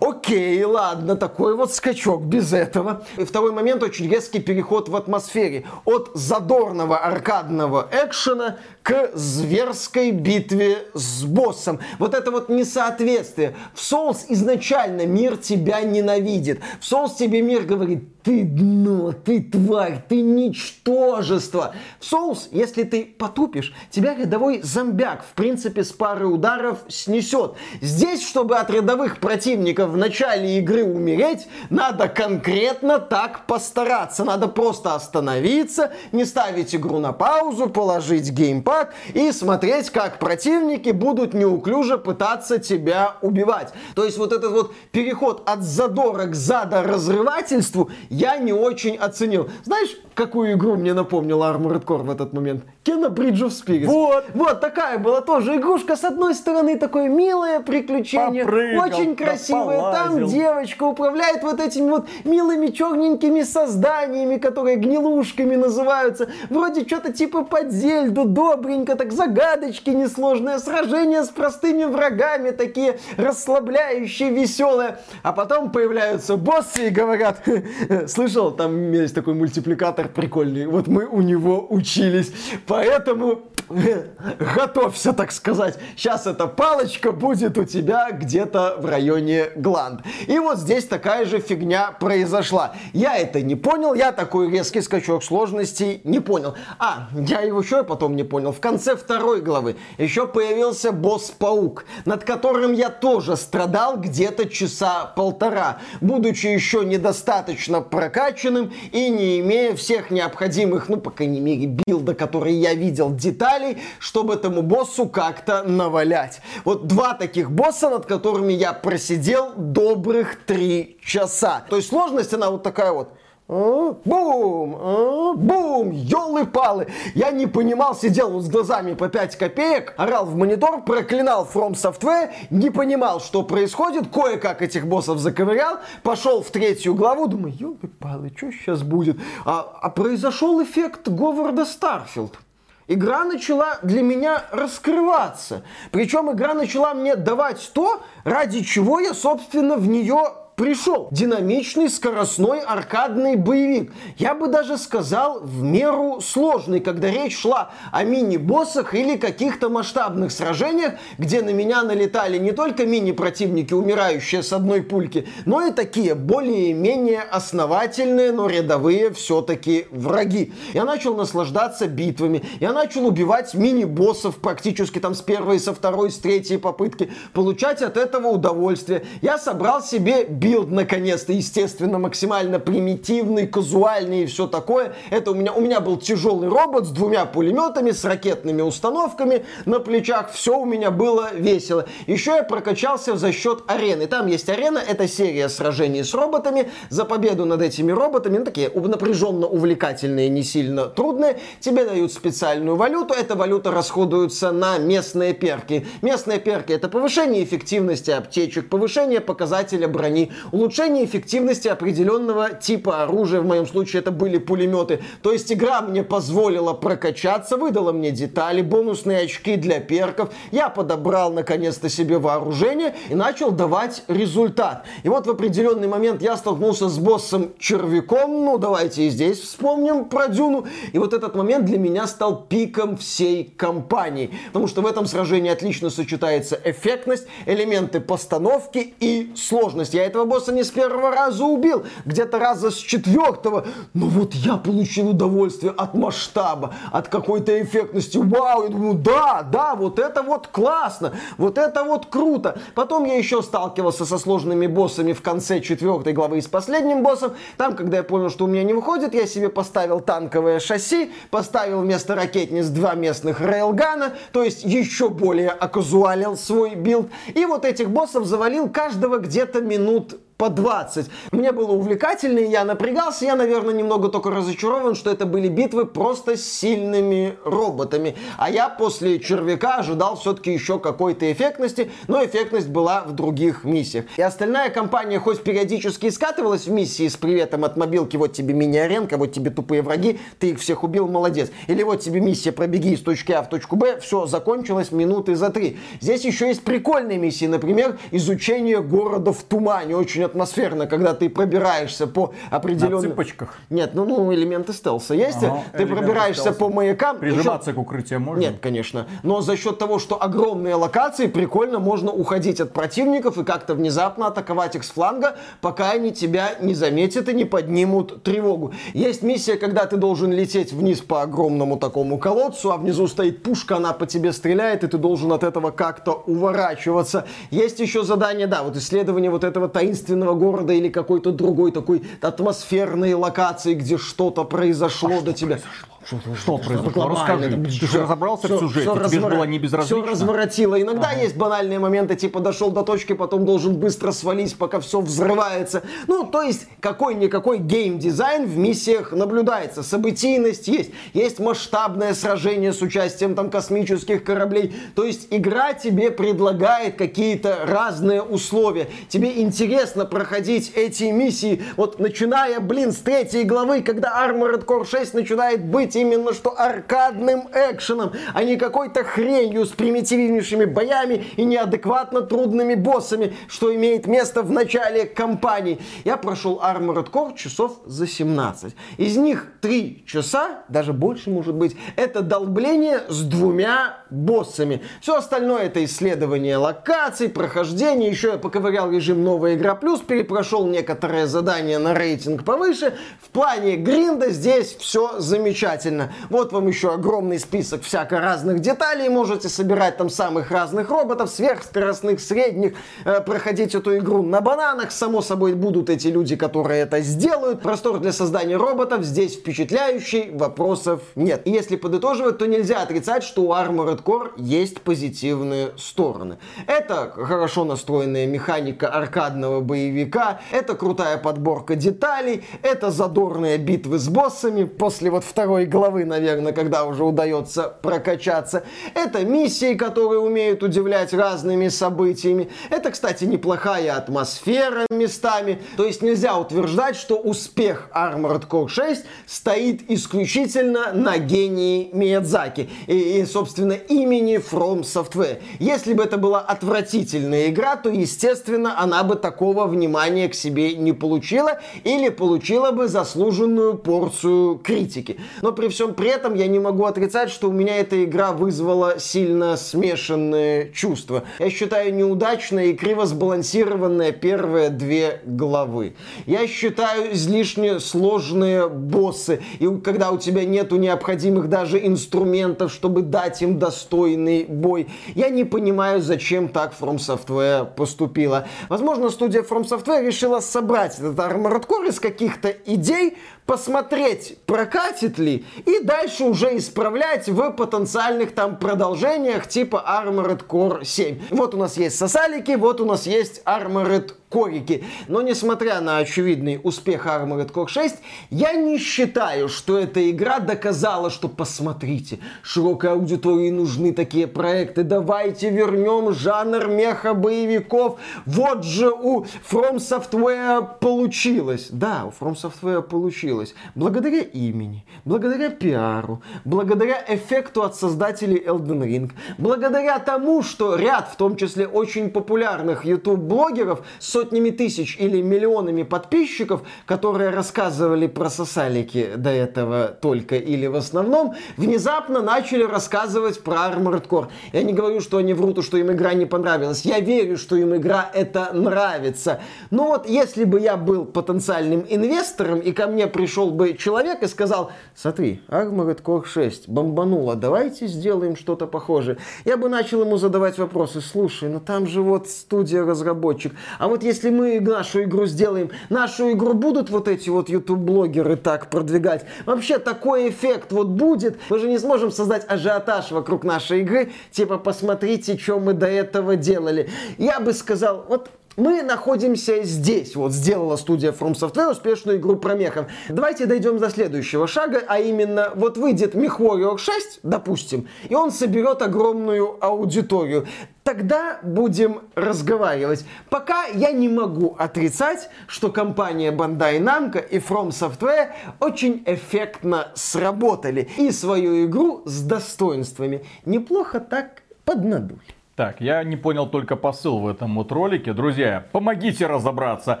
Окей, 0.00 0.62
ладно, 0.64 1.16
такой 1.16 1.56
вот 1.56 1.72
скачок 1.72 2.22
без 2.22 2.52
этого. 2.52 3.04
И 3.16 3.24
второй 3.24 3.52
момент 3.52 3.82
очень 3.82 4.08
резкий 4.08 4.40
переход 4.40 4.88
в 4.88 4.96
атмосфере. 4.96 5.64
От 5.84 6.10
задорного 6.14 6.98
аркадного 6.98 7.88
экшена 7.92 8.56
к 8.84 9.12
зверской 9.14 10.10
битве 10.10 10.86
с 10.92 11.24
боссом. 11.24 11.80
Вот 11.98 12.12
это 12.14 12.30
вот 12.30 12.50
несоответствие. 12.50 13.56
В 13.72 13.78
Souls 13.78 14.26
изначально 14.28 15.06
мир 15.06 15.38
тебя 15.38 15.80
ненавидит. 15.80 16.60
В 16.80 16.92
Souls 16.92 17.16
тебе 17.18 17.40
мир 17.40 17.62
говорит, 17.62 18.04
ты 18.24 18.42
дно, 18.44 19.12
ты 19.12 19.42
тварь, 19.42 20.02
ты 20.08 20.22
ничтожество. 20.22 21.74
В 22.00 22.06
соус, 22.06 22.48
если 22.52 22.84
ты 22.84 23.04
потупишь, 23.04 23.74
тебя 23.90 24.14
рядовой 24.14 24.62
зомбяк, 24.62 25.22
в 25.24 25.34
принципе, 25.34 25.84
с 25.84 25.92
пары 25.92 26.26
ударов 26.26 26.78
снесет. 26.88 27.52
Здесь, 27.82 28.26
чтобы 28.26 28.56
от 28.56 28.70
рядовых 28.70 29.20
противников 29.20 29.90
в 29.90 29.98
начале 29.98 30.58
игры 30.58 30.84
умереть, 30.84 31.46
надо 31.68 32.08
конкретно 32.08 32.98
так 32.98 33.46
постараться. 33.46 34.24
Надо 34.24 34.48
просто 34.48 34.94
остановиться, 34.94 35.92
не 36.12 36.24
ставить 36.24 36.74
игру 36.74 37.00
на 37.00 37.12
паузу, 37.12 37.68
положить 37.68 38.30
геймпад 38.30 38.94
и 39.12 39.32
смотреть, 39.32 39.90
как 39.90 40.18
противники 40.18 40.90
будут 40.90 41.34
неуклюже 41.34 41.98
пытаться 41.98 42.58
тебя 42.58 43.16
убивать. 43.20 43.74
То 43.94 44.04
есть 44.04 44.16
вот 44.16 44.32
этот 44.32 44.52
вот 44.52 44.74
переход 44.92 45.42
от 45.46 45.62
задора 45.62 46.24
к 46.24 46.34
задоразрывательству 46.34 47.90
я 48.14 48.36
не 48.36 48.52
очень 48.52 48.96
оценил. 48.96 49.50
Знаешь, 49.64 49.96
какую 50.14 50.52
игру 50.52 50.76
мне 50.76 50.94
напомнила 50.94 51.52
Armored 51.52 51.84
Core 51.84 52.02
в 52.02 52.10
этот 52.10 52.32
момент? 52.32 52.64
Kena 52.84 53.08
Bridge 53.08 53.42
of 53.42 53.48
Spirits. 53.48 53.86
Вот. 53.86 54.24
Вот 54.34 54.60
такая 54.60 54.98
была 54.98 55.20
тоже 55.22 55.56
игрушка. 55.56 55.96
С 55.96 56.04
одной 56.04 56.34
стороны, 56.34 56.78
такое 56.78 57.08
милое 57.08 57.60
приключение. 57.60 58.44
Попрыгал, 58.44 58.84
очень 58.84 59.16
да 59.16 59.24
красивое. 59.24 59.92
Там 59.92 60.08
полазил. 60.08 60.28
девочка 60.28 60.84
управляет 60.84 61.42
вот 61.42 61.60
этими 61.60 61.88
вот 61.88 62.06
милыми 62.24 62.68
черненькими 62.68 63.42
созданиями, 63.42 64.36
которые 64.36 64.76
гнилушками 64.76 65.56
называются. 65.56 66.28
Вроде 66.50 66.86
что-то 66.86 67.12
типа 67.12 67.44
под 67.44 67.72
зельду, 67.72 68.24
добренько, 68.24 68.96
так 68.96 69.12
загадочки 69.12 69.90
несложные, 69.90 70.58
сражения 70.58 71.24
с 71.24 71.28
простыми 71.28 71.84
врагами, 71.84 72.50
такие 72.50 72.98
расслабляющие, 73.16 74.30
веселые. 74.30 74.98
А 75.22 75.32
потом 75.32 75.70
появляются 75.70 76.36
боссы 76.36 76.88
и 76.88 76.90
говорят, 76.90 77.42
слышал, 78.08 78.50
там 78.50 78.92
есть 78.92 79.14
такой 79.14 79.34
мультипликатор 79.34 80.03
прикольный, 80.12 80.66
вот 80.66 80.86
мы 80.88 81.06
у 81.06 81.20
него 81.20 81.66
учились, 81.70 82.32
поэтому 82.66 83.42
готовься, 83.68 85.12
так 85.12 85.32
сказать. 85.32 85.78
Сейчас 85.96 86.26
эта 86.26 86.46
палочка 86.46 87.12
будет 87.12 87.58
у 87.58 87.64
тебя 87.64 88.10
где-то 88.10 88.76
в 88.78 88.86
районе 88.86 89.50
гланд. 89.56 90.02
И 90.26 90.38
вот 90.38 90.58
здесь 90.58 90.86
такая 90.86 91.24
же 91.24 91.40
фигня 91.40 91.92
произошла. 91.92 92.74
Я 92.92 93.16
это 93.16 93.42
не 93.42 93.54
понял, 93.54 93.94
я 93.94 94.12
такой 94.12 94.50
резкий 94.50 94.80
скачок 94.80 95.24
сложности 95.24 96.00
не 96.04 96.20
понял. 96.20 96.54
А, 96.78 97.08
я 97.14 97.40
его 97.40 97.60
еще 97.60 97.80
и 97.80 97.84
потом 97.84 98.16
не 98.16 98.24
понял. 98.24 98.52
В 98.52 98.60
конце 98.60 98.96
второй 98.96 99.40
главы 99.40 99.76
еще 99.98 100.26
появился 100.26 100.92
босс-паук, 100.92 101.84
над 102.04 102.24
которым 102.24 102.72
я 102.72 102.90
тоже 102.90 103.36
страдал 103.36 103.96
где-то 103.96 104.48
часа 104.48 105.06
полтора, 105.16 105.78
будучи 106.00 106.46
еще 106.46 106.84
недостаточно 106.84 107.80
прокачанным 107.80 108.72
и 108.92 109.08
не 109.08 109.40
имея 109.40 109.74
всех 109.74 110.10
необходимых, 110.10 110.88
ну, 110.88 110.96
по 110.96 111.10
крайней 111.10 111.40
мере, 111.40 111.66
билда, 111.66 112.14
которые 112.14 112.60
я 112.60 112.74
видел, 112.74 113.10
деталей, 113.54 113.78
чтобы 113.98 114.34
этому 114.34 114.62
боссу 114.62 115.08
как-то 115.08 115.62
навалять. 115.62 116.40
Вот 116.64 116.86
два 116.86 117.14
таких 117.14 117.50
босса, 117.50 117.90
над 117.90 118.06
которыми 118.06 118.52
я 118.52 118.72
просидел 118.72 119.52
добрых 119.56 120.44
три 120.46 120.98
часа. 121.04 121.64
То 121.68 121.76
есть 121.76 121.88
сложность 121.88 122.32
она 122.34 122.50
вот 122.50 122.62
такая 122.62 122.92
вот. 122.92 123.10
А, 123.46 123.94
Бум! 124.06 124.78
а, 124.80 125.34
Бум! 125.34 125.90
Ёлы-палы! 125.90 126.86
Я 127.14 127.30
не 127.30 127.46
понимал, 127.46 127.94
сидел 127.94 128.30
вот 128.30 128.44
с 128.44 128.48
глазами 128.48 128.94
по 128.94 129.08
5 129.08 129.36
копеек, 129.36 129.92
орал 129.98 130.24
в 130.24 130.34
монитор, 130.34 130.82
проклинал 130.82 131.46
From 131.52 131.72
Software, 131.72 132.30
не 132.48 132.70
понимал, 132.70 133.20
что 133.20 133.42
происходит, 133.42 134.08
кое-как 134.08 134.62
этих 134.62 134.86
боссов 134.86 135.18
заковырял, 135.18 135.80
пошел 136.02 136.42
в 136.42 136.50
третью 136.50 136.94
главу, 136.94 137.26
думаю, 137.26 137.54
ёлы-палы, 137.54 138.32
что 138.34 138.50
сейчас 138.50 138.82
будет? 138.82 139.18
А, 139.44 139.78
а 139.82 139.90
произошел 139.90 140.62
эффект 140.62 141.10
Говарда 141.10 141.66
Starfield. 141.66 142.38
Игра 142.86 143.24
начала 143.24 143.78
для 143.82 144.02
меня 144.02 144.44
раскрываться. 144.50 145.62
Причем 145.90 146.30
игра 146.32 146.54
начала 146.54 146.92
мне 146.94 147.16
давать 147.16 147.70
то, 147.72 148.02
ради 148.24 148.62
чего 148.62 149.00
я, 149.00 149.14
собственно, 149.14 149.76
в 149.76 149.88
нее 149.88 150.34
пришел. 150.56 151.08
Динамичный, 151.10 151.88
скоростной, 151.88 152.60
аркадный 152.60 153.36
боевик. 153.36 153.92
Я 154.16 154.34
бы 154.34 154.48
даже 154.48 154.78
сказал, 154.78 155.40
в 155.40 155.62
меру 155.62 156.20
сложный, 156.20 156.80
когда 156.80 157.10
речь 157.10 157.38
шла 157.38 157.70
о 157.92 158.04
мини-боссах 158.04 158.94
или 158.94 159.16
каких-то 159.16 159.68
масштабных 159.68 160.32
сражениях, 160.32 160.94
где 161.18 161.42
на 161.42 161.50
меня 161.50 161.82
налетали 161.82 162.38
не 162.38 162.52
только 162.52 162.86
мини-противники, 162.86 163.74
умирающие 163.74 164.42
с 164.42 164.52
одной 164.52 164.82
пульки, 164.82 165.26
но 165.44 165.66
и 165.66 165.72
такие 165.72 166.14
более-менее 166.14 167.22
основательные, 167.22 168.32
но 168.32 168.46
рядовые 168.46 169.12
все-таки 169.12 169.86
враги. 169.90 170.52
Я 170.72 170.84
начал 170.84 171.16
наслаждаться 171.16 171.86
битвами, 171.86 172.42
я 172.60 172.72
начал 172.72 173.06
убивать 173.06 173.54
мини-боссов 173.54 174.36
практически 174.36 174.98
там 174.98 175.14
с 175.14 175.20
первой, 175.20 175.58
со 175.58 175.74
второй, 175.74 176.10
с 176.10 176.18
третьей 176.18 176.58
попытки, 176.58 177.10
получать 177.32 177.82
от 177.82 177.96
этого 177.96 178.28
удовольствие. 178.28 179.04
Я 179.22 179.38
собрал 179.38 179.82
себе 179.82 180.24
билд 180.44 180.70
наконец-то, 180.70 181.32
естественно, 181.32 181.98
максимально 181.98 182.58
примитивный, 182.58 183.46
казуальный 183.46 184.24
и 184.24 184.26
все 184.26 184.46
такое. 184.46 184.94
Это 185.10 185.30
у 185.30 185.34
меня, 185.34 185.54
у 185.54 185.60
меня 185.60 185.80
был 185.80 185.96
тяжелый 185.96 186.48
робот 186.50 186.86
с 186.86 186.90
двумя 186.90 187.24
пулеметами, 187.24 187.92
с 187.92 188.04
ракетными 188.04 188.60
установками 188.60 189.46
на 189.64 189.80
плечах. 189.80 190.30
Все 190.32 190.58
у 190.58 190.66
меня 190.66 190.90
было 190.90 191.34
весело. 191.34 191.86
Еще 192.06 192.32
я 192.32 192.42
прокачался 192.42 193.16
за 193.16 193.32
счет 193.32 193.62
арены. 193.66 194.06
Там 194.06 194.26
есть 194.26 194.48
арена, 194.50 194.78
это 194.78 195.08
серия 195.08 195.48
сражений 195.48 196.04
с 196.04 196.12
роботами. 196.12 196.70
За 196.90 197.06
победу 197.06 197.46
над 197.46 197.62
этими 197.62 197.90
роботами, 197.90 198.38
ну 198.38 198.44
такие 198.44 198.70
напряженно 198.74 199.46
увлекательные, 199.46 200.28
не 200.28 200.42
сильно 200.42 200.86
трудные, 200.86 201.38
тебе 201.60 201.86
дают 201.86 202.12
специальную 202.12 202.76
валюту. 202.76 203.14
Эта 203.14 203.34
валюта 203.34 203.70
расходуется 203.70 204.52
на 204.52 204.76
местные 204.76 205.32
перки. 205.32 205.86
Местные 206.02 206.38
перки 206.38 206.72
это 206.72 206.88
повышение 206.88 207.42
эффективности 207.42 208.10
аптечек, 208.10 208.68
повышение 208.68 209.20
показателя 209.20 209.88
брони, 209.88 210.30
улучшение 210.52 211.04
эффективности 211.04 211.68
определенного 211.68 212.50
типа 212.50 213.02
оружия, 213.02 213.40
в 213.40 213.46
моем 213.46 213.66
случае 213.66 214.00
это 214.00 214.10
были 214.10 214.38
пулеметы. 214.38 215.00
То 215.22 215.32
есть 215.32 215.52
игра 215.52 215.80
мне 215.80 216.02
позволила 216.02 216.72
прокачаться, 216.72 217.56
выдала 217.56 217.92
мне 217.92 218.10
детали, 218.10 218.62
бонусные 218.62 219.20
очки 219.20 219.56
для 219.56 219.80
перков. 219.80 220.30
Я 220.50 220.68
подобрал 220.68 221.32
наконец-то 221.32 221.88
себе 221.88 222.18
вооружение 222.18 222.94
и 223.08 223.14
начал 223.14 223.50
давать 223.50 224.04
результат. 224.08 224.84
И 225.02 225.08
вот 225.08 225.26
в 225.26 225.30
определенный 225.30 225.88
момент 225.88 226.22
я 226.22 226.36
столкнулся 226.36 226.88
с 226.88 226.98
боссом 226.98 227.52
червяком, 227.58 228.44
ну 228.44 228.58
давайте 228.58 229.06
и 229.06 229.10
здесь 229.10 229.40
вспомним 229.40 230.06
про 230.06 230.28
Дюну. 230.28 230.66
И 230.92 230.98
вот 230.98 231.12
этот 231.12 231.34
момент 231.34 231.64
для 231.64 231.78
меня 231.78 232.06
стал 232.06 232.44
пиком 232.46 232.96
всей 232.96 233.44
кампании. 233.44 234.30
Потому 234.48 234.66
что 234.66 234.82
в 234.82 234.86
этом 234.86 235.06
сражении 235.06 235.50
отлично 235.50 235.90
сочетается 235.90 236.58
эффектность, 236.64 237.26
элементы 237.46 238.00
постановки 238.00 238.94
и 239.00 239.32
сложность. 239.36 239.94
Я 239.94 240.04
этого 240.04 240.23
босса 240.26 240.52
не 240.52 240.64
с 240.64 240.70
первого 240.70 241.10
раза 241.10 241.44
убил, 241.44 241.84
где-то 242.04 242.38
раза 242.38 242.70
с 242.70 242.76
четвертого. 242.76 243.66
Но 243.92 244.06
вот 244.06 244.34
я 244.34 244.56
получил 244.56 245.10
удовольствие 245.10 245.72
от 245.76 245.94
масштаба, 245.94 246.74
от 246.92 247.08
какой-то 247.08 247.62
эффектности. 247.62 248.18
Вау, 248.18 248.64
я 248.64 248.68
думаю, 248.68 248.94
да, 248.94 249.42
да, 249.42 249.74
вот 249.74 249.98
это 249.98 250.22
вот 250.22 250.48
классно, 250.48 251.12
вот 251.38 251.58
это 251.58 251.84
вот 251.84 252.06
круто. 252.06 252.58
Потом 252.74 253.04
я 253.04 253.16
еще 253.16 253.42
сталкивался 253.42 254.04
со 254.04 254.18
сложными 254.18 254.66
боссами 254.66 255.12
в 255.12 255.22
конце 255.22 255.60
четвертой 255.60 256.12
главы 256.12 256.38
и 256.38 256.40
с 256.40 256.48
последним 256.48 257.02
боссом. 257.02 257.32
Там, 257.56 257.74
когда 257.74 257.98
я 257.98 258.02
понял, 258.02 258.30
что 258.30 258.44
у 258.44 258.48
меня 258.48 258.62
не 258.62 258.74
выходит, 258.74 259.14
я 259.14 259.26
себе 259.26 259.48
поставил 259.48 260.00
танковое 260.00 260.60
шасси, 260.60 261.12
поставил 261.30 261.80
вместо 261.80 262.14
ракетниц 262.14 262.66
два 262.66 262.94
местных 262.94 263.40
рейлгана, 263.40 264.14
то 264.32 264.42
есть 264.42 264.64
еще 264.64 265.08
более 265.08 265.50
оказуалил 265.50 266.36
свой 266.36 266.74
билд. 266.74 267.08
И 267.34 267.44
вот 267.46 267.64
этих 267.64 267.90
боссов 267.90 268.26
завалил 268.26 268.68
каждого 268.68 269.18
где-то 269.18 269.60
минут 269.60 270.13
по 270.44 270.50
20. 270.50 271.06
Мне 271.32 271.52
было 271.52 271.72
увлекательно, 271.72 272.38
и 272.38 272.50
я 272.50 272.64
напрягался. 272.64 273.24
Я, 273.24 273.34
наверное, 273.34 273.72
немного 273.72 274.10
только 274.10 274.30
разочарован, 274.30 274.94
что 274.94 275.10
это 275.10 275.24
были 275.24 275.48
битвы 275.48 275.86
просто 275.86 276.36
с 276.36 276.44
сильными 276.44 277.38
роботами. 277.46 278.14
А 278.36 278.50
я 278.50 278.68
после 278.68 279.18
червяка 279.20 279.76
ожидал 279.76 280.16
все-таки 280.16 280.52
еще 280.52 280.78
какой-то 280.78 281.32
эффектности, 281.32 281.90
но 282.08 282.22
эффектность 282.22 282.68
была 282.68 283.04
в 283.04 283.12
других 283.12 283.64
миссиях. 283.64 284.04
И 284.18 284.22
остальная 284.22 284.68
кампания 284.68 285.18
хоть 285.18 285.42
периодически 285.42 286.10
скатывалась 286.10 286.66
в 286.66 286.70
миссии 286.70 287.08
с 287.08 287.16
приветом 287.16 287.64
от 287.64 287.78
мобилки, 287.78 288.18
вот 288.18 288.34
тебе 288.34 288.52
мини-аренка, 288.52 289.16
вот 289.16 289.32
тебе 289.32 289.50
тупые 289.50 289.80
враги, 289.80 290.20
ты 290.38 290.50
их 290.50 290.60
всех 290.60 290.84
убил, 290.84 291.08
молодец. 291.08 291.50
Или 291.68 291.82
вот 291.82 292.02
тебе 292.02 292.20
миссия 292.20 292.52
пробеги 292.52 292.92
из 292.92 293.00
точки 293.00 293.32
А 293.32 293.42
в 293.42 293.48
точку 293.48 293.76
Б, 293.76 293.98
все, 293.98 294.26
закончилось 294.26 294.92
минуты 294.92 295.36
за 295.36 295.48
три. 295.48 295.78
Здесь 296.02 296.22
еще 296.22 296.48
есть 296.48 296.64
прикольные 296.64 297.16
миссии, 297.16 297.46
например, 297.46 297.98
изучение 298.10 298.82
города 298.82 299.32
в 299.32 299.42
тумане, 299.42 299.96
очень 299.96 300.22
атмосферно, 300.34 300.86
когда 300.86 301.14
ты 301.14 301.30
пробираешься 301.30 302.06
по 302.06 302.32
определенным... 302.50 303.02
На 303.02 303.08
цыпочках? 303.08 303.54
Нет, 303.70 303.92
ну, 303.94 304.04
ну 304.04 304.34
элементы 304.34 304.72
стелса 304.72 305.14
есть. 305.14 305.42
Ага, 305.42 305.62
ты 305.72 305.86
пробираешься 305.86 306.42
стелса. 306.42 306.58
по 306.58 306.68
маякам. 306.68 307.18
Прижиматься 307.18 307.70
еще... 307.70 307.78
к 307.78 307.82
укрытию 307.82 308.20
можно? 308.20 308.40
Нет, 308.40 308.56
конечно. 308.60 309.06
Но 309.22 309.40
за 309.40 309.56
счет 309.56 309.78
того, 309.78 309.98
что 309.98 310.20
огромные 310.20 310.74
локации, 310.74 311.28
прикольно 311.28 311.78
можно 311.78 312.10
уходить 312.10 312.60
от 312.60 312.72
противников 312.72 313.38
и 313.38 313.44
как-то 313.44 313.74
внезапно 313.74 314.26
атаковать 314.26 314.74
их 314.74 314.84
с 314.84 314.90
фланга, 314.90 315.36
пока 315.60 315.92
они 315.92 316.12
тебя 316.12 316.56
не 316.60 316.74
заметят 316.74 317.28
и 317.28 317.34
не 317.34 317.44
поднимут 317.44 318.22
тревогу. 318.24 318.72
Есть 318.92 319.22
миссия, 319.22 319.56
когда 319.56 319.86
ты 319.86 319.96
должен 319.96 320.32
лететь 320.32 320.72
вниз 320.72 321.00
по 321.00 321.22
огромному 321.22 321.78
такому 321.78 322.18
колодцу, 322.18 322.72
а 322.72 322.76
внизу 322.76 323.06
стоит 323.06 323.42
пушка, 323.42 323.76
она 323.76 323.92
по 323.92 324.06
тебе 324.06 324.32
стреляет, 324.32 324.82
и 324.82 324.88
ты 324.88 324.98
должен 324.98 325.32
от 325.32 325.44
этого 325.44 325.70
как-то 325.70 326.24
уворачиваться. 326.26 327.26
Есть 327.50 327.78
еще 327.78 328.02
задание, 328.02 328.48
да, 328.48 328.64
вот 328.64 328.76
исследование 328.76 329.30
вот 329.30 329.44
этого 329.44 329.68
таинственного 329.68 330.13
города 330.34 330.72
или 330.72 330.88
какой-то 330.88 331.32
другой 331.32 331.72
такой 331.72 332.02
атмосферной 332.20 333.14
локации, 333.14 333.74
где 333.74 333.98
что-то 333.98 334.44
произошло 334.44 335.18
а 335.18 335.22
до 335.22 335.32
тебя. 335.32 335.56
Произошло? 335.56 335.93
Что, 336.06 336.18
что 336.36 336.58
произошло? 336.58 337.08
Расскажи. 337.08 337.50
Ты 337.80 337.86
же 337.86 338.02
разобрался 338.02 338.46
все, 338.46 338.56
в 338.56 338.60
сюжете, 338.60 338.80
все 338.82 338.94
тебе 338.94 339.04
разворот... 339.04 339.32
было 339.38 339.44
не 339.44 339.58
безразлично. 339.58 340.02
Все 340.02 340.10
разворотило. 340.10 340.80
Иногда 340.80 341.08
ага. 341.10 341.20
есть 341.22 341.36
банальные 341.36 341.78
моменты, 341.78 342.14
типа 342.14 342.40
дошел 342.40 342.70
до 342.70 342.82
точки, 342.82 343.14
потом 343.14 343.46
должен 343.46 343.76
быстро 343.76 344.12
свалить, 344.12 344.56
пока 344.56 344.80
все 344.80 345.00
взрывается. 345.00 345.82
Ну, 346.06 346.24
то 346.24 346.42
есть, 346.42 346.66
какой-никакой 346.80 347.58
геймдизайн 347.58 348.46
в 348.46 348.56
миссиях 348.58 349.12
наблюдается. 349.12 349.82
Событийность 349.82 350.68
есть. 350.68 350.90
Есть 351.14 351.38
масштабное 351.38 352.12
сражение 352.14 352.72
с 352.72 352.82
участием 352.82 353.34
там 353.34 353.50
космических 353.50 354.24
кораблей. 354.24 354.74
То 354.94 355.04
есть, 355.04 355.28
игра 355.30 355.72
тебе 355.72 356.10
предлагает 356.10 356.96
какие-то 356.96 357.60
разные 357.66 358.22
условия. 358.22 358.88
Тебе 359.08 359.40
интересно 359.40 360.04
проходить 360.04 360.72
эти 360.74 361.04
миссии. 361.04 361.62
Вот 361.76 361.98
начиная, 361.98 362.60
блин, 362.60 362.92
с 362.92 362.96
третьей 362.96 363.44
главы, 363.44 363.80
когда 363.80 364.26
Armored 364.26 364.66
Core 364.66 364.86
6 364.86 365.14
начинает 365.14 365.64
быть 365.64 365.93
быть 365.94 365.96
именно 365.96 366.32
что 366.32 366.54
аркадным 366.58 367.48
экшеном, 367.52 368.12
а 368.32 368.44
не 368.44 368.56
какой-то 368.56 369.04
хренью 369.04 369.64
с 369.64 369.70
примитивнейшими 369.70 370.64
боями 370.64 371.26
и 371.36 371.44
неадекватно 371.44 372.20
трудными 372.20 372.74
боссами, 372.74 373.34
что 373.48 373.74
имеет 373.74 374.06
место 374.06 374.42
в 374.42 374.50
начале 374.50 375.04
кампании. 375.06 375.78
Я 376.04 376.16
прошел 376.16 376.60
Armored 376.62 377.10
Core 377.10 377.36
часов 377.36 377.80
за 377.86 378.06
17. 378.06 378.74
Из 378.98 379.16
них 379.16 379.46
3 379.60 380.04
часа, 380.06 380.64
даже 380.68 380.92
больше 380.92 381.30
может 381.30 381.54
быть, 381.54 381.76
это 381.96 382.22
долбление 382.22 383.02
с 383.08 383.22
двумя 383.22 383.98
боссами. 384.10 384.82
Все 385.00 385.16
остальное 385.16 385.64
это 385.64 385.84
исследование 385.84 386.56
локаций, 386.56 387.28
прохождение. 387.28 388.10
Еще 388.10 388.28
я 388.28 388.38
поковырял 388.38 388.90
режим 388.90 389.24
новая 389.24 389.54
игра 389.54 389.74
плюс, 389.74 390.00
перепрошел 390.00 390.66
некоторые 390.66 391.26
задания 391.26 391.78
на 391.78 391.94
рейтинг 391.94 392.44
повыше. 392.44 392.94
В 393.20 393.28
плане 393.30 393.76
гринда 393.76 394.30
здесь 394.30 394.76
все 394.78 395.20
замечательно 395.20 395.83
замечательно. 395.84 396.12
Вот 396.30 396.52
вам 396.52 396.68
еще 396.68 396.92
огромный 396.92 397.38
список 397.38 397.82
всяко 397.82 398.20
разных 398.20 398.60
деталей. 398.60 399.08
Можете 399.08 399.48
собирать 399.48 399.96
там 399.96 400.10
самых 400.10 400.50
разных 400.50 400.90
роботов, 400.90 401.30
сверхскоростных, 401.30 402.20
средних, 402.20 402.74
э, 403.04 403.20
проходить 403.20 403.74
эту 403.74 403.96
игру 403.98 404.22
на 404.22 404.40
бананах. 404.40 404.90
Само 404.90 405.22
собой 405.22 405.54
будут 405.54 405.90
эти 405.90 406.08
люди, 406.08 406.36
которые 406.36 406.82
это 406.82 407.00
сделают. 407.00 407.62
Простор 407.62 407.98
для 407.98 408.12
создания 408.12 408.56
роботов 408.56 409.04
здесь 409.04 409.36
впечатляющий, 409.36 410.30
вопросов 410.32 411.00
нет. 411.14 411.42
И 411.46 411.50
если 411.50 411.76
подытоживать, 411.76 412.38
то 412.38 412.46
нельзя 412.46 412.82
отрицать, 412.82 413.22
что 413.22 413.42
у 413.42 413.52
Armored 413.52 414.02
Core 414.02 414.32
есть 414.36 414.80
позитивные 414.80 415.70
стороны. 415.76 416.38
Это 416.66 417.10
хорошо 417.10 417.64
настроенная 417.64 418.26
механика 418.26 418.88
аркадного 418.88 419.60
боевика, 419.60 420.40
это 420.50 420.74
крутая 420.74 421.18
подборка 421.18 421.76
деталей, 421.76 422.42
это 422.62 422.90
задорные 422.90 423.58
битвы 423.58 423.98
с 423.98 424.08
боссами 424.08 424.64
после 424.64 425.10
вот 425.10 425.24
второй 425.24 425.66
главы, 425.74 426.04
наверное, 426.04 426.52
когда 426.52 426.84
уже 426.84 427.04
удается 427.04 427.64
прокачаться. 427.82 428.62
Это 428.94 429.24
миссии, 429.24 429.74
которые 429.74 430.20
умеют 430.20 430.62
удивлять 430.62 431.12
разными 431.12 431.66
событиями. 431.66 432.48
Это, 432.70 432.92
кстати, 432.92 433.24
неплохая 433.24 433.96
атмосфера 433.96 434.86
местами. 434.88 435.58
То 435.76 435.84
есть 435.84 436.00
нельзя 436.00 436.38
утверждать, 436.38 436.94
что 436.94 437.16
успех 437.16 437.88
Armored 437.92 438.46
Core 438.48 438.68
6 438.68 439.04
стоит 439.26 439.90
исключительно 439.90 440.92
на 440.92 441.18
гении 441.18 441.90
Миядзаки 441.92 442.70
и, 442.86 443.20
и, 443.20 443.26
собственно, 443.26 443.72
имени 443.72 444.36
From 444.36 444.82
Software. 444.82 445.40
Если 445.58 445.92
бы 445.92 446.04
это 446.04 446.18
была 446.18 446.40
отвратительная 446.40 447.48
игра, 447.48 447.74
то, 447.74 447.88
естественно, 447.88 448.80
она 448.80 449.02
бы 449.02 449.16
такого 449.16 449.66
внимания 449.66 450.28
к 450.28 450.34
себе 450.34 450.76
не 450.76 450.92
получила 450.92 451.58
или 451.82 452.10
получила 452.10 452.70
бы 452.70 452.86
заслуженную 452.86 453.76
порцию 453.76 454.58
критики. 454.58 455.18
Но 455.42 455.50
при 455.50 455.63
всем 455.68 455.94
при 455.94 456.08
этом 456.08 456.34
я 456.34 456.46
не 456.46 456.58
могу 456.58 456.84
отрицать, 456.84 457.30
что 457.30 457.48
у 457.48 457.52
меня 457.52 457.76
эта 457.76 458.04
игра 458.04 458.32
вызвала 458.32 458.98
сильно 458.98 459.56
смешанные 459.56 460.72
чувства. 460.72 461.24
Я 461.38 461.50
считаю 461.50 461.94
неудачной 461.94 462.70
и 462.70 462.74
криво 462.74 463.06
сбалансированные 463.06 464.12
первые 464.12 464.70
две 464.70 465.20
главы. 465.24 465.94
Я 466.26 466.46
считаю 466.46 467.12
излишне 467.14 467.80
сложные 467.80 468.68
боссы. 468.68 469.42
И 469.58 469.68
когда 469.82 470.10
у 470.10 470.18
тебя 470.18 470.44
нету 470.44 470.76
необходимых 470.76 471.48
даже 471.48 471.84
инструментов, 471.84 472.72
чтобы 472.72 473.02
дать 473.02 473.42
им 473.42 473.58
достойный 473.58 474.44
бой. 474.44 474.88
Я 475.14 475.28
не 475.28 475.44
понимаю, 475.44 476.00
зачем 476.00 476.48
так 476.48 476.74
From 476.78 476.96
Software 476.96 477.66
поступила. 477.74 478.46
Возможно, 478.68 479.10
студия 479.10 479.42
From 479.42 479.64
Software 479.64 480.04
решила 480.04 480.40
собрать 480.40 480.98
этот 480.98 481.18
Armored 481.18 481.66
Core 481.66 481.88
из 481.88 482.00
каких-то 482.00 482.48
идей, 482.66 483.16
посмотреть, 483.46 484.38
прокатит 484.46 485.18
ли, 485.18 485.44
и 485.64 485.80
дальше 485.82 486.24
уже 486.24 486.56
исправлять 486.56 487.28
в 487.28 487.50
потенциальных 487.50 488.34
там 488.34 488.58
продолжениях 488.58 489.48
типа 489.48 489.84
Armored 489.86 490.46
Core 490.46 490.84
7. 490.84 491.20
Вот 491.30 491.54
у 491.54 491.58
нас 491.58 491.76
есть 491.76 491.96
сосалики, 491.96 492.52
вот 492.52 492.80
у 492.80 492.84
нас 492.84 493.06
есть 493.06 493.42
Armored 493.44 494.14
корики. 494.34 494.82
Но 495.06 495.22
несмотря 495.22 495.80
на 495.80 495.98
очевидный 495.98 496.60
успех 496.60 497.06
Armored 497.06 497.52
Core 497.52 497.68
6, 497.68 497.94
я 498.30 498.52
не 498.54 498.78
считаю, 498.78 499.48
что 499.48 499.78
эта 499.78 500.10
игра 500.10 500.40
доказала, 500.40 501.08
что 501.08 501.28
посмотрите, 501.28 502.18
широкой 502.42 502.90
аудитории 502.90 503.50
нужны 503.50 503.92
такие 503.92 504.26
проекты, 504.26 504.82
давайте 504.82 505.50
вернем 505.50 506.12
жанр 506.12 506.66
меха-боевиков. 506.66 508.00
Вот 508.26 508.64
же 508.64 508.90
у 508.90 509.24
From 509.48 509.76
Software 509.76 510.66
получилось. 510.80 511.68
Да, 511.70 512.06
у 512.06 512.24
From 512.24 512.34
Software 512.34 512.82
получилось. 512.82 513.54
Благодаря 513.76 514.22
имени, 514.22 514.84
благодаря 515.04 515.50
пиару, 515.50 516.22
благодаря 516.44 517.04
эффекту 517.06 517.62
от 517.62 517.76
создателей 517.76 518.42
Elden 518.44 518.82
Ring, 518.82 519.12
благодаря 519.38 520.00
тому, 520.00 520.42
что 520.42 520.74
ряд, 520.74 521.10
в 521.12 521.16
том 521.16 521.36
числе 521.36 521.68
очень 521.68 522.10
популярных 522.10 522.84
YouTube-блогеров, 522.84 523.86
с 524.00 524.23
сотнями 524.24 524.50
тысяч 524.50 524.96
или 524.98 525.20
миллионами 525.20 525.82
подписчиков, 525.82 526.62
которые 526.86 527.30
рассказывали 527.30 528.06
про 528.06 528.30
сосалики 528.30 529.10
до 529.16 529.30
этого 529.30 529.88
только 529.88 530.36
или 530.36 530.66
в 530.66 530.76
основном, 530.76 531.34
внезапно 531.56 532.22
начали 532.22 532.62
рассказывать 532.62 533.42
про 533.42 533.56
Armored 533.56 534.08
Core. 534.08 534.28
Я 534.52 534.62
не 534.62 534.72
говорю, 534.72 535.00
что 535.00 535.18
они 535.18 535.34
врут, 535.34 535.62
что 535.64 535.76
им 535.76 535.92
игра 535.92 536.14
не 536.14 536.26
понравилась. 536.26 536.84
Я 536.84 537.00
верю, 537.00 537.36
что 537.36 537.56
им 537.56 537.76
игра 537.76 538.10
это 538.14 538.50
нравится. 538.54 539.40
Но 539.70 539.88
вот 539.88 540.08
если 540.08 540.44
бы 540.44 540.60
я 540.60 540.76
был 540.76 541.04
потенциальным 541.04 541.84
инвестором, 541.88 542.60
и 542.60 542.72
ко 542.72 542.86
мне 542.86 543.06
пришел 543.06 543.50
бы 543.50 543.74
человек 543.74 544.22
и 544.22 544.26
сказал, 544.26 544.70
смотри, 544.94 545.42
Armored 545.48 546.02
Core 546.02 546.24
6 546.24 546.68
бомбануло, 546.68 547.34
давайте 547.34 547.86
сделаем 547.86 548.36
что-то 548.36 548.66
похожее. 548.66 549.18
Я 549.44 549.56
бы 549.56 549.68
начал 549.68 550.00
ему 550.00 550.16
задавать 550.16 550.56
вопросы, 550.56 551.00
слушай, 551.02 551.48
ну 551.48 551.60
там 551.60 551.86
же 551.86 552.00
вот 552.00 552.28
студия-разработчик, 552.28 553.52
а 553.78 553.88
вот 553.88 554.02
если 554.04 554.30
мы 554.30 554.60
нашу 554.60 555.02
игру 555.04 555.26
сделаем, 555.26 555.70
нашу 555.88 556.32
игру 556.32 556.54
будут 556.54 556.90
вот 556.90 557.08
эти 557.08 557.30
вот 557.30 557.48
YouTube-блогеры 557.48 558.36
так 558.36 558.70
продвигать? 558.70 559.24
Вообще 559.46 559.78
такой 559.78 560.28
эффект 560.28 560.72
вот 560.72 560.88
будет? 560.88 561.38
Мы 561.50 561.58
же 561.58 561.68
не 561.68 561.78
сможем 561.78 562.10
создать 562.10 562.44
ажиотаж 562.48 563.10
вокруг 563.10 563.44
нашей 563.44 563.80
игры, 563.80 564.12
типа 564.30 564.58
посмотрите, 564.58 565.36
что 565.38 565.58
мы 565.58 565.72
до 565.72 565.86
этого 565.86 566.36
делали. 566.36 566.90
Я 567.18 567.40
бы 567.40 567.52
сказал, 567.52 568.04
вот 568.08 568.30
мы 568.56 568.82
находимся 568.82 569.62
здесь. 569.62 570.14
Вот 570.16 570.32
сделала 570.32 570.76
студия 570.76 571.12
From 571.12 571.32
Software 571.32 571.70
успешную 571.70 572.18
игру 572.18 572.36
про 572.36 572.54
мехов. 572.54 572.86
Давайте 573.08 573.46
дойдем 573.46 573.78
до 573.78 573.90
следующего 573.90 574.46
шага, 574.46 574.82
а 574.86 574.98
именно 574.98 575.52
вот 575.54 575.76
выйдет 575.76 576.14
MechWarrior 576.14 576.78
6, 576.78 577.20
допустим, 577.22 577.88
и 578.08 578.14
он 578.14 578.30
соберет 578.30 578.82
огромную 578.82 579.56
аудиторию. 579.64 580.46
Тогда 580.82 581.40
будем 581.42 582.02
разговаривать. 582.14 583.06
Пока 583.30 583.64
я 583.64 583.90
не 583.90 584.08
могу 584.08 584.54
отрицать, 584.58 585.30
что 585.46 585.72
компания 585.72 586.30
Bandai 586.30 586.78
Namco 586.78 587.26
и 587.26 587.38
From 587.38 587.68
Software 587.70 588.32
очень 588.60 589.02
эффектно 589.06 589.88
сработали 589.94 590.88
и 590.98 591.10
свою 591.10 591.66
игру 591.66 592.02
с 592.04 592.20
достоинствами 592.20 593.24
неплохо 593.46 593.98
так 593.98 594.42
поднадули. 594.66 595.20
Так, 595.56 595.80
я 595.80 596.02
не 596.02 596.16
понял 596.16 596.48
только 596.48 596.74
посыл 596.74 597.20
в 597.20 597.28
этом 597.28 597.54
вот 597.54 597.70
ролике. 597.70 598.12
Друзья, 598.12 598.66
помогите 598.72 599.26
разобраться. 599.26 600.00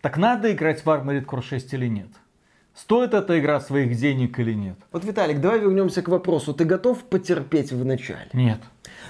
Так 0.00 0.16
надо 0.16 0.52
играть 0.52 0.84
в 0.84 0.88
Armored 0.88 1.24
Core 1.24 1.42
6 1.42 1.74
или 1.74 1.88
нет? 1.88 2.08
Стоит 2.72 3.14
эта 3.14 3.40
игра 3.40 3.58
своих 3.58 3.96
денег 3.96 4.38
или 4.38 4.52
нет? 4.54 4.78
Вот, 4.92 5.04
Виталик, 5.04 5.40
давай 5.40 5.58
вернемся 5.58 6.02
к 6.02 6.08
вопросу. 6.08 6.54
Ты 6.54 6.64
готов 6.64 7.02
потерпеть 7.02 7.72
в 7.72 7.84
начале? 7.84 8.28
Нет. 8.32 8.60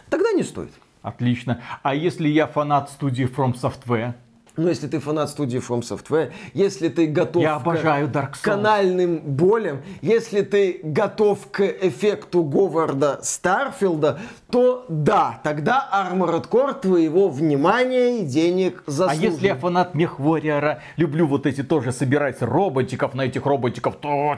Тогда 0.08 0.32
не 0.32 0.42
стоит. 0.42 0.72
Отлично. 1.02 1.60
А 1.82 1.94
если 1.94 2.28
я 2.28 2.46
фанат 2.46 2.88
студии 2.88 3.26
From 3.26 3.52
Software? 3.52 4.14
Ну, 4.58 4.68
если 4.68 4.88
ты 4.88 4.98
фанат 4.98 5.30
студии 5.30 5.60
From 5.60 5.82
Software, 5.82 6.32
если 6.52 6.88
ты 6.88 7.06
готов 7.06 7.40
Я 7.42 7.54
обожаю 7.54 8.08
к 8.08 8.10
Dark 8.10 8.32
Souls. 8.32 8.42
канальным 8.42 9.18
болям, 9.18 9.82
если 10.02 10.42
ты 10.42 10.80
готов 10.82 11.48
к 11.52 11.60
эффекту 11.62 12.42
Говарда 12.42 13.20
Старфилда, 13.22 14.18
то 14.50 14.84
да, 14.88 15.40
тогда 15.44 15.88
Armored 15.92 16.48
Core 16.48 16.80
твоего 16.80 17.28
внимания 17.28 18.18
и 18.20 18.24
денег 18.24 18.82
А 18.86 18.90
заслуживает. 18.90 19.32
если 19.34 19.46
я 19.46 19.54
фанат 19.54 19.94
Мехвориора, 19.94 20.80
люблю 20.96 21.26
вот 21.28 21.46
эти 21.46 21.62
тоже 21.62 21.92
собирать 21.92 22.42
роботиков, 22.42 23.14
на 23.14 23.22
этих 23.26 23.46
роботиков. 23.46 23.94
А, 24.02 24.36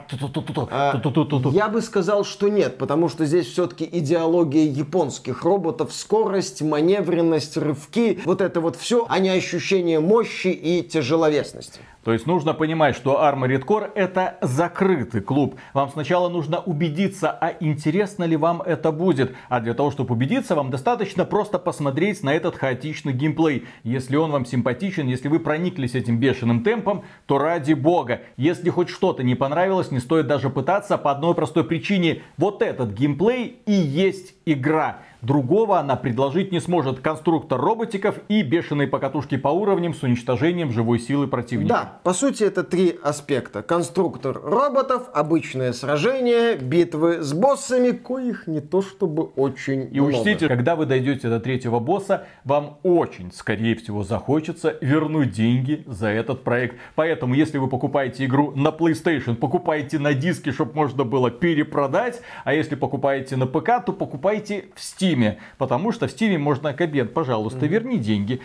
то- 0.99 1.49
Я 1.51 1.67
бы 1.67 1.81
сказал, 1.81 2.23
что 2.25 2.47
нет, 2.49 2.77
потому 2.77 3.09
что 3.09 3.25
здесь 3.25 3.47
все-таки 3.47 3.89
идеология 3.91 4.65
японских 4.65 5.43
роботов, 5.43 5.91
скорость, 5.93 6.61
маневренность, 6.61 7.57
рывки, 7.57 8.19
вот 8.25 8.41
это 8.41 8.61
вот 8.61 8.75
все, 8.75 9.07
а 9.09 9.17
не 9.19 9.29
ощущение 9.29 9.99
мощи 10.11 10.47
и 10.47 10.83
тяжеловесности. 10.83 11.79
То 12.03 12.13
есть 12.13 12.25
нужно 12.25 12.53
понимать, 12.53 12.95
что 12.95 13.23
Armored 13.23 13.63
Core 13.63 13.91
это 13.93 14.37
закрытый 14.41 15.21
клуб. 15.21 15.55
Вам 15.73 15.89
сначала 15.89 16.29
нужно 16.29 16.59
убедиться, 16.59 17.29
а 17.29 17.53
интересно 17.59 18.23
ли 18.23 18.35
вам 18.35 18.61
это 18.63 18.91
будет. 18.91 19.35
А 19.49 19.59
для 19.59 19.75
того, 19.75 19.91
чтобы 19.91 20.15
убедиться, 20.15 20.55
вам 20.55 20.71
достаточно 20.71 21.25
просто 21.25 21.59
посмотреть 21.59 22.23
на 22.23 22.33
этот 22.33 22.55
хаотичный 22.55 23.13
геймплей. 23.13 23.67
Если 23.83 24.15
он 24.15 24.31
вам 24.31 24.45
симпатичен, 24.47 25.07
если 25.07 25.27
вы 25.27 25.39
прониклись 25.39 25.93
этим 25.93 26.19
бешеным 26.19 26.63
темпом, 26.63 27.03
то 27.27 27.37
ради 27.37 27.73
бога. 27.73 28.21
Если 28.35 28.71
хоть 28.71 28.89
что-то 28.89 29.21
не 29.21 29.35
понравилось, 29.35 29.91
не 29.91 29.99
стоит 29.99 30.25
даже 30.25 30.49
пытаться 30.49 30.97
по 30.97 31.11
одной 31.11 31.35
простой 31.35 31.63
причине. 31.63 32.23
Вот 32.37 32.63
этот 32.63 32.93
геймплей 32.93 33.61
и 33.67 33.73
есть 33.73 34.33
игра. 34.45 35.01
Другого 35.21 35.79
она 35.79 35.95
предложить 35.95 36.51
не 36.51 36.59
сможет. 36.59 36.99
Конструктор 36.99 37.61
роботиков 37.61 38.19
и 38.27 38.41
бешеные 38.41 38.87
покатушки 38.87 39.37
по 39.37 39.49
уровням 39.49 39.93
с 39.93 40.01
уничтожением 40.01 40.71
живой 40.71 40.99
силы 40.99 41.27
противника. 41.27 41.69
Да, 41.69 41.99
по 42.03 42.13
сути 42.13 42.43
это 42.43 42.63
три 42.63 42.97
аспекта. 43.03 43.61
Конструктор 43.61 44.41
роботов, 44.43 45.09
обычное 45.13 45.73
сражение, 45.73 46.55
битвы 46.55 47.21
с 47.21 47.33
боссами, 47.33 47.91
коих 47.91 48.47
не 48.47 48.61
то 48.61 48.81
чтобы 48.81 49.23
очень 49.23 49.89
И 49.91 49.99
учтите, 49.99 50.47
когда 50.47 50.75
вы 50.75 50.87
дойдете 50.87 51.29
до 51.29 51.39
третьего 51.39 51.79
босса, 51.79 52.25
вам 52.43 52.79
очень, 52.81 53.31
скорее 53.31 53.75
всего, 53.75 54.03
захочется 54.03 54.75
вернуть 54.81 55.31
деньги 55.31 55.83
за 55.85 56.07
этот 56.07 56.43
проект. 56.43 56.77
Поэтому, 56.95 57.35
если 57.35 57.59
вы 57.59 57.67
покупаете 57.67 58.25
игру 58.25 58.53
на 58.55 58.69
PlayStation, 58.69 59.35
покупайте 59.35 59.99
на 59.99 60.15
диске, 60.15 60.51
чтобы 60.51 60.73
можно 60.73 61.03
было 61.03 61.29
перепродать. 61.29 62.21
А 62.43 62.55
если 62.55 62.73
покупаете 62.73 63.35
на 63.35 63.45
ПК, 63.45 63.85
то 63.85 63.93
покупайте 63.93 64.65
в 64.73 64.79
Steam. 64.79 65.10
Потому 65.57 65.91
что 65.91 66.07
в 66.07 66.11
Steam 66.11 66.37
можно 66.37 66.73
кабинет, 66.73 67.13
пожалуйста, 67.13 67.65
верни 67.65 67.97
деньги. 67.97 68.41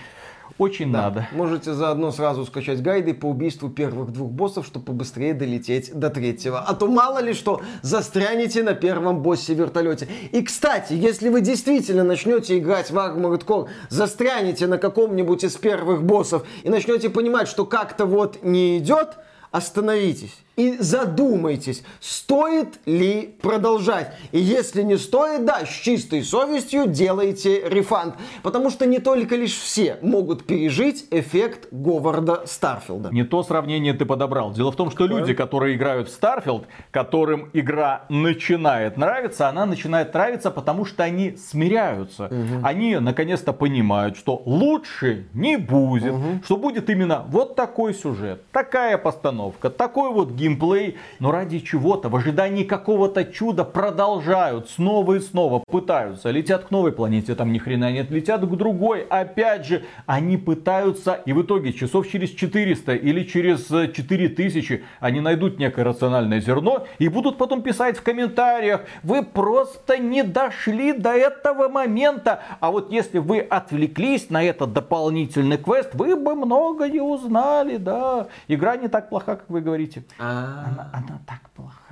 Очень 0.59 0.91
надо. 0.91 1.29
Можете 1.33 1.75
заодно 1.75 2.13
сразу 2.13 2.47
скачать 2.47 2.81
гайды 2.81 3.13
по 3.13 3.27
убийству 3.27 3.69
первых 3.69 4.13
двух 4.13 4.31
боссов, 4.31 4.65
чтобы 4.65 4.87
побыстрее 4.87 5.35
долететь 5.35 5.93
до 5.93 6.09
третьего. 6.09 6.61
А 6.61 6.75
то 6.75 6.87
мало 6.87 7.19
ли 7.19 7.35
что, 7.35 7.61
застрянете 7.83 8.63
на 8.63 8.75
первом 8.75 9.21
боссе 9.21 9.53
вертолете. 9.55 10.09
И, 10.33 10.43
кстати, 10.43 10.95
если 10.95 11.29
вы 11.29 11.43
действительно 11.43 12.05
начнете 12.05 12.59
играть 12.59 12.91
в 12.91 12.97
Armored 12.97 13.45
Core, 13.45 13.69
застрянете 13.91 14.67
на 14.67 14.79
каком-нибудь 14.79 15.45
из 15.45 15.57
первых 15.57 16.03
боссов 16.03 16.47
и 16.63 16.71
начнете 16.71 17.11
понимать, 17.11 17.49
что 17.49 17.67
как-то 17.67 18.07
вот 18.07 18.43
не 18.43 18.79
идет, 18.79 19.19
остановитесь 19.51 20.46
и 20.57 20.77
задумайтесь, 20.79 21.83
стоит 22.01 22.81
ли 22.87 23.35
продолжать. 23.43 24.13
И 24.33 24.39
если 24.39 24.83
не 24.83 24.97
стоит, 24.97 25.45
да, 25.45 25.65
с 25.67 25.69
чистой 25.69 26.23
совестью 26.23 26.87
делайте 26.87 27.69
рефанд. 27.69 28.15
Потому 28.43 28.71
что 28.71 28.87
не 28.87 28.99
только 28.99 29.37
лишь 29.37 29.57
все 29.57 29.99
могут 30.01 30.47
пережить 30.47 31.07
эффект 31.11 31.69
Говарда 31.71 32.43
Старфилда. 32.47 33.11
Не 33.13 33.25
то 33.25 33.43
сравнение 33.43 33.93
ты 33.93 34.07
подобрал. 34.07 34.53
Дело 34.53 34.73
в 34.73 34.77
том, 34.77 34.91
что 34.91 35.07
люди, 35.07 35.35
которые 35.35 35.77
играют 35.77 36.09
в 36.09 36.19
Starfield, 36.19 36.65
которым 36.91 37.51
игра 37.53 38.07
начинает 38.09 38.97
нравиться, 38.97 39.49
она 39.49 39.67
начинает 39.67 40.15
нравиться, 40.15 40.51
потому 40.51 40.85
что 40.85 41.05
они 41.05 41.37
смиряются. 41.37 42.31
Они 42.63 42.97
наконец-то 42.97 43.53
понимают, 43.53 44.17
что 44.17 44.43
лучше 44.47 45.27
не 45.35 45.57
будет, 45.57 46.15
что 46.45 46.57
будет 46.57 46.89
именно 46.89 47.25
вот 47.29 47.57
такой 47.57 47.95
сюжет, 47.95 48.43
такая 48.53 48.97
постановка, 48.97 49.69
такой 49.69 50.11
вот 50.13 50.35
геймплей. 50.47 50.97
Но 51.19 51.31
ради 51.31 51.61
чего-то, 51.61 52.09
в 52.09 52.17
ожидании 52.17 52.65
какого-то 52.65 53.25
чуда 53.25 53.65
продолжают 53.65 54.71
снова 54.71 55.15
и 55.15 55.21
снова 55.21 55.63
пытаются. 55.67 56.31
Летят 56.31 56.65
к 56.65 56.71
новой 56.71 56.93
планете, 56.93 57.35
там 57.35 57.53
ни 57.53 57.59
хрена 57.59 57.93
нет, 57.93 58.11
летят 58.11 58.43
к 58.43 58.57
другой. 58.57 59.07
Опять 59.09 59.67
же, 59.67 59.85
они 60.07 60.37
пытаются, 60.37 61.15
и 61.27 61.33
в 61.33 61.43
итоге 61.43 61.73
часов 61.73 62.09
через 62.09 62.31
400 62.31 62.95
или 62.95 63.25
через 63.25 63.71
э, 63.71 63.93
4000 63.93 64.85
они 65.01 65.21
найдут 65.21 65.59
некое 65.59 65.85
рациональное 65.85 66.41
зерно 66.41 66.87
и 66.99 67.09
будут 67.09 67.39
потом 67.39 67.63
писать 67.63 67.97
в 67.97 68.03
комментариях, 68.03 68.83
вы 69.03 69.23
просто 69.23 69.99
не 69.99 70.23
дошли 70.23 70.93
до 70.93 71.11
этого 71.11 71.69
момента. 71.69 72.43
А 72.61 72.71
вот 72.71 72.93
если 72.93 73.19
вы 73.19 73.41
отвлеклись 73.41 74.31
на 74.31 74.43
этот 74.43 74.73
дополнительный 74.73 75.59
квест, 75.59 75.91
вы 75.95 76.17
бы 76.17 76.35
много 76.35 76.89
не 76.89 77.01
узнали, 77.01 77.77
да. 77.77 78.29
Игра 78.49 78.77
не 78.77 78.89
так 78.89 79.09
плоха, 79.09 79.37
как 79.37 79.49
вы 79.49 79.61
говорите. 79.61 80.05
Она, 80.37 80.91
она 80.93 81.19
так 81.27 81.51
плоха. 81.51 81.86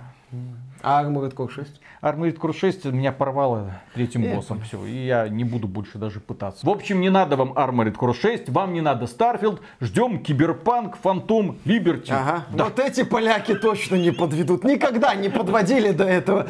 А 0.85 1.03
Armored 1.03 1.35
Core 1.35 1.51
6? 1.51 1.81
Armored 2.03 2.39
Core 2.39 2.55
6 2.55 2.85
меня 2.87 3.11
порвало 3.11 3.81
третьим 3.95 4.31
боссом. 4.35 4.61
Все, 4.61 4.85
и 4.85 5.07
я 5.07 5.29
не 5.29 5.43
буду 5.43 5.67
больше 5.67 5.97
даже 5.97 6.21
пытаться. 6.21 6.67
В 6.67 6.69
общем, 6.69 7.01
не 7.01 7.09
надо 7.09 7.37
вам 7.37 7.53
Armored 7.53 7.97
Core 7.97 8.13
6, 8.13 8.51
вам 8.51 8.75
не 8.75 8.83
надо 8.83 9.07
Starfield. 9.07 9.61
Ждем 9.81 10.23
Киберпанк, 10.23 10.99
Фантом, 10.99 11.59
Либерти. 11.65 12.13
Ага. 12.13 12.45
Вот 12.51 12.79
эти 12.79 13.03
поляки 13.03 13.55
точно 13.55 13.95
не 13.97 14.11
подведут. 14.11 14.65
Никогда 14.65 15.15
не 15.15 15.31
подводили 15.31 15.93
до 15.93 16.05
этого. 16.05 16.47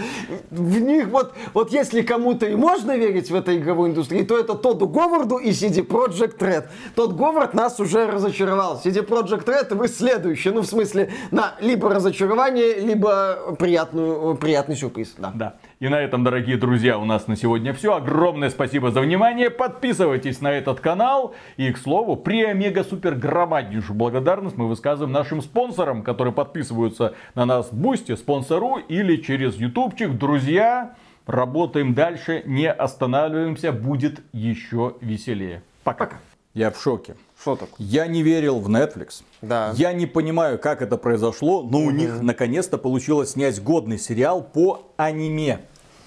В 0.50 0.80
них 0.80 1.08
вот, 1.08 1.34
вот 1.52 1.70
если 1.72 2.02
кому-то 2.02 2.46
и 2.46 2.56
можно 2.56 2.96
верить 2.96 3.30
в 3.30 3.34
этой 3.36 3.58
игровой 3.58 3.90
индустрии, 3.90 4.24
то 4.24 4.36
это 4.36 4.54
Тодду 4.54 4.88
Говарду 4.88 5.36
и 5.36 5.50
CD 5.50 5.86
Projekt 5.86 6.38
Red. 6.38 6.66
Тодд 6.96 7.12
Говард 7.12 7.54
нас 7.54 7.78
уже 7.78 8.10
разочаровал. 8.10 8.80
CD 8.84 9.06
Projekt 9.06 9.44
Red 9.44 9.72
вы 9.76 9.86
следующий. 9.86 10.50
Ну, 10.50 10.62
в 10.62 10.66
смысле, 10.66 11.12
на 11.30 11.54
либо 11.60 11.88
разочарование, 11.88 12.80
либо 12.80 13.54
приятную, 13.56 14.23
приятный 14.40 14.76
сюрприз. 14.76 15.14
Да. 15.18 15.32
Да. 15.34 15.54
И 15.80 15.88
на 15.88 16.00
этом, 16.00 16.24
дорогие 16.24 16.56
друзья, 16.56 16.98
у 16.98 17.04
нас 17.04 17.26
на 17.26 17.36
сегодня 17.36 17.72
все. 17.74 17.94
Огромное 17.94 18.50
спасибо 18.50 18.90
за 18.90 19.00
внимание. 19.00 19.50
Подписывайтесь 19.50 20.40
на 20.40 20.52
этот 20.52 20.80
канал. 20.80 21.34
И, 21.56 21.70
к 21.70 21.78
слову, 21.78 22.16
при 22.16 22.42
омега-супер 22.44 23.14
громаднейшую 23.14 23.96
благодарность 23.96 24.56
мы 24.56 24.68
высказываем 24.68 25.12
нашим 25.12 25.42
спонсорам, 25.42 26.02
которые 26.02 26.32
подписываются 26.32 27.14
на 27.34 27.44
нас 27.44 27.70
в 27.70 27.76
Boosty, 27.76 28.16
спонсору 28.16 28.76
или 28.76 29.16
через 29.16 29.56
ютубчик. 29.56 30.12
Друзья, 30.16 30.94
работаем 31.26 31.94
дальше, 31.94 32.42
не 32.46 32.70
останавливаемся, 32.70 33.72
будет 33.72 34.22
еще 34.32 34.96
веселее. 35.00 35.62
Пока. 35.84 36.08
Я 36.54 36.70
в 36.70 36.80
шоке. 36.80 37.16
Что 37.40 37.56
такое? 37.56 37.84
Я 37.84 38.06
не 38.06 38.22
верил 38.22 38.60
в 38.60 38.68
Netflix. 38.68 39.24
Да. 39.42 39.72
Я 39.74 39.92
не 39.92 40.06
понимаю, 40.06 40.56
как 40.56 40.82
это 40.82 40.96
произошло, 40.96 41.64
но 41.64 41.80
у 41.80 41.90
них 41.90 42.22
наконец-то 42.22 42.78
получилось 42.78 43.32
снять 43.32 43.60
годный 43.60 43.98
сериал 43.98 44.40
по 44.40 44.86
аниме. 44.96 45.62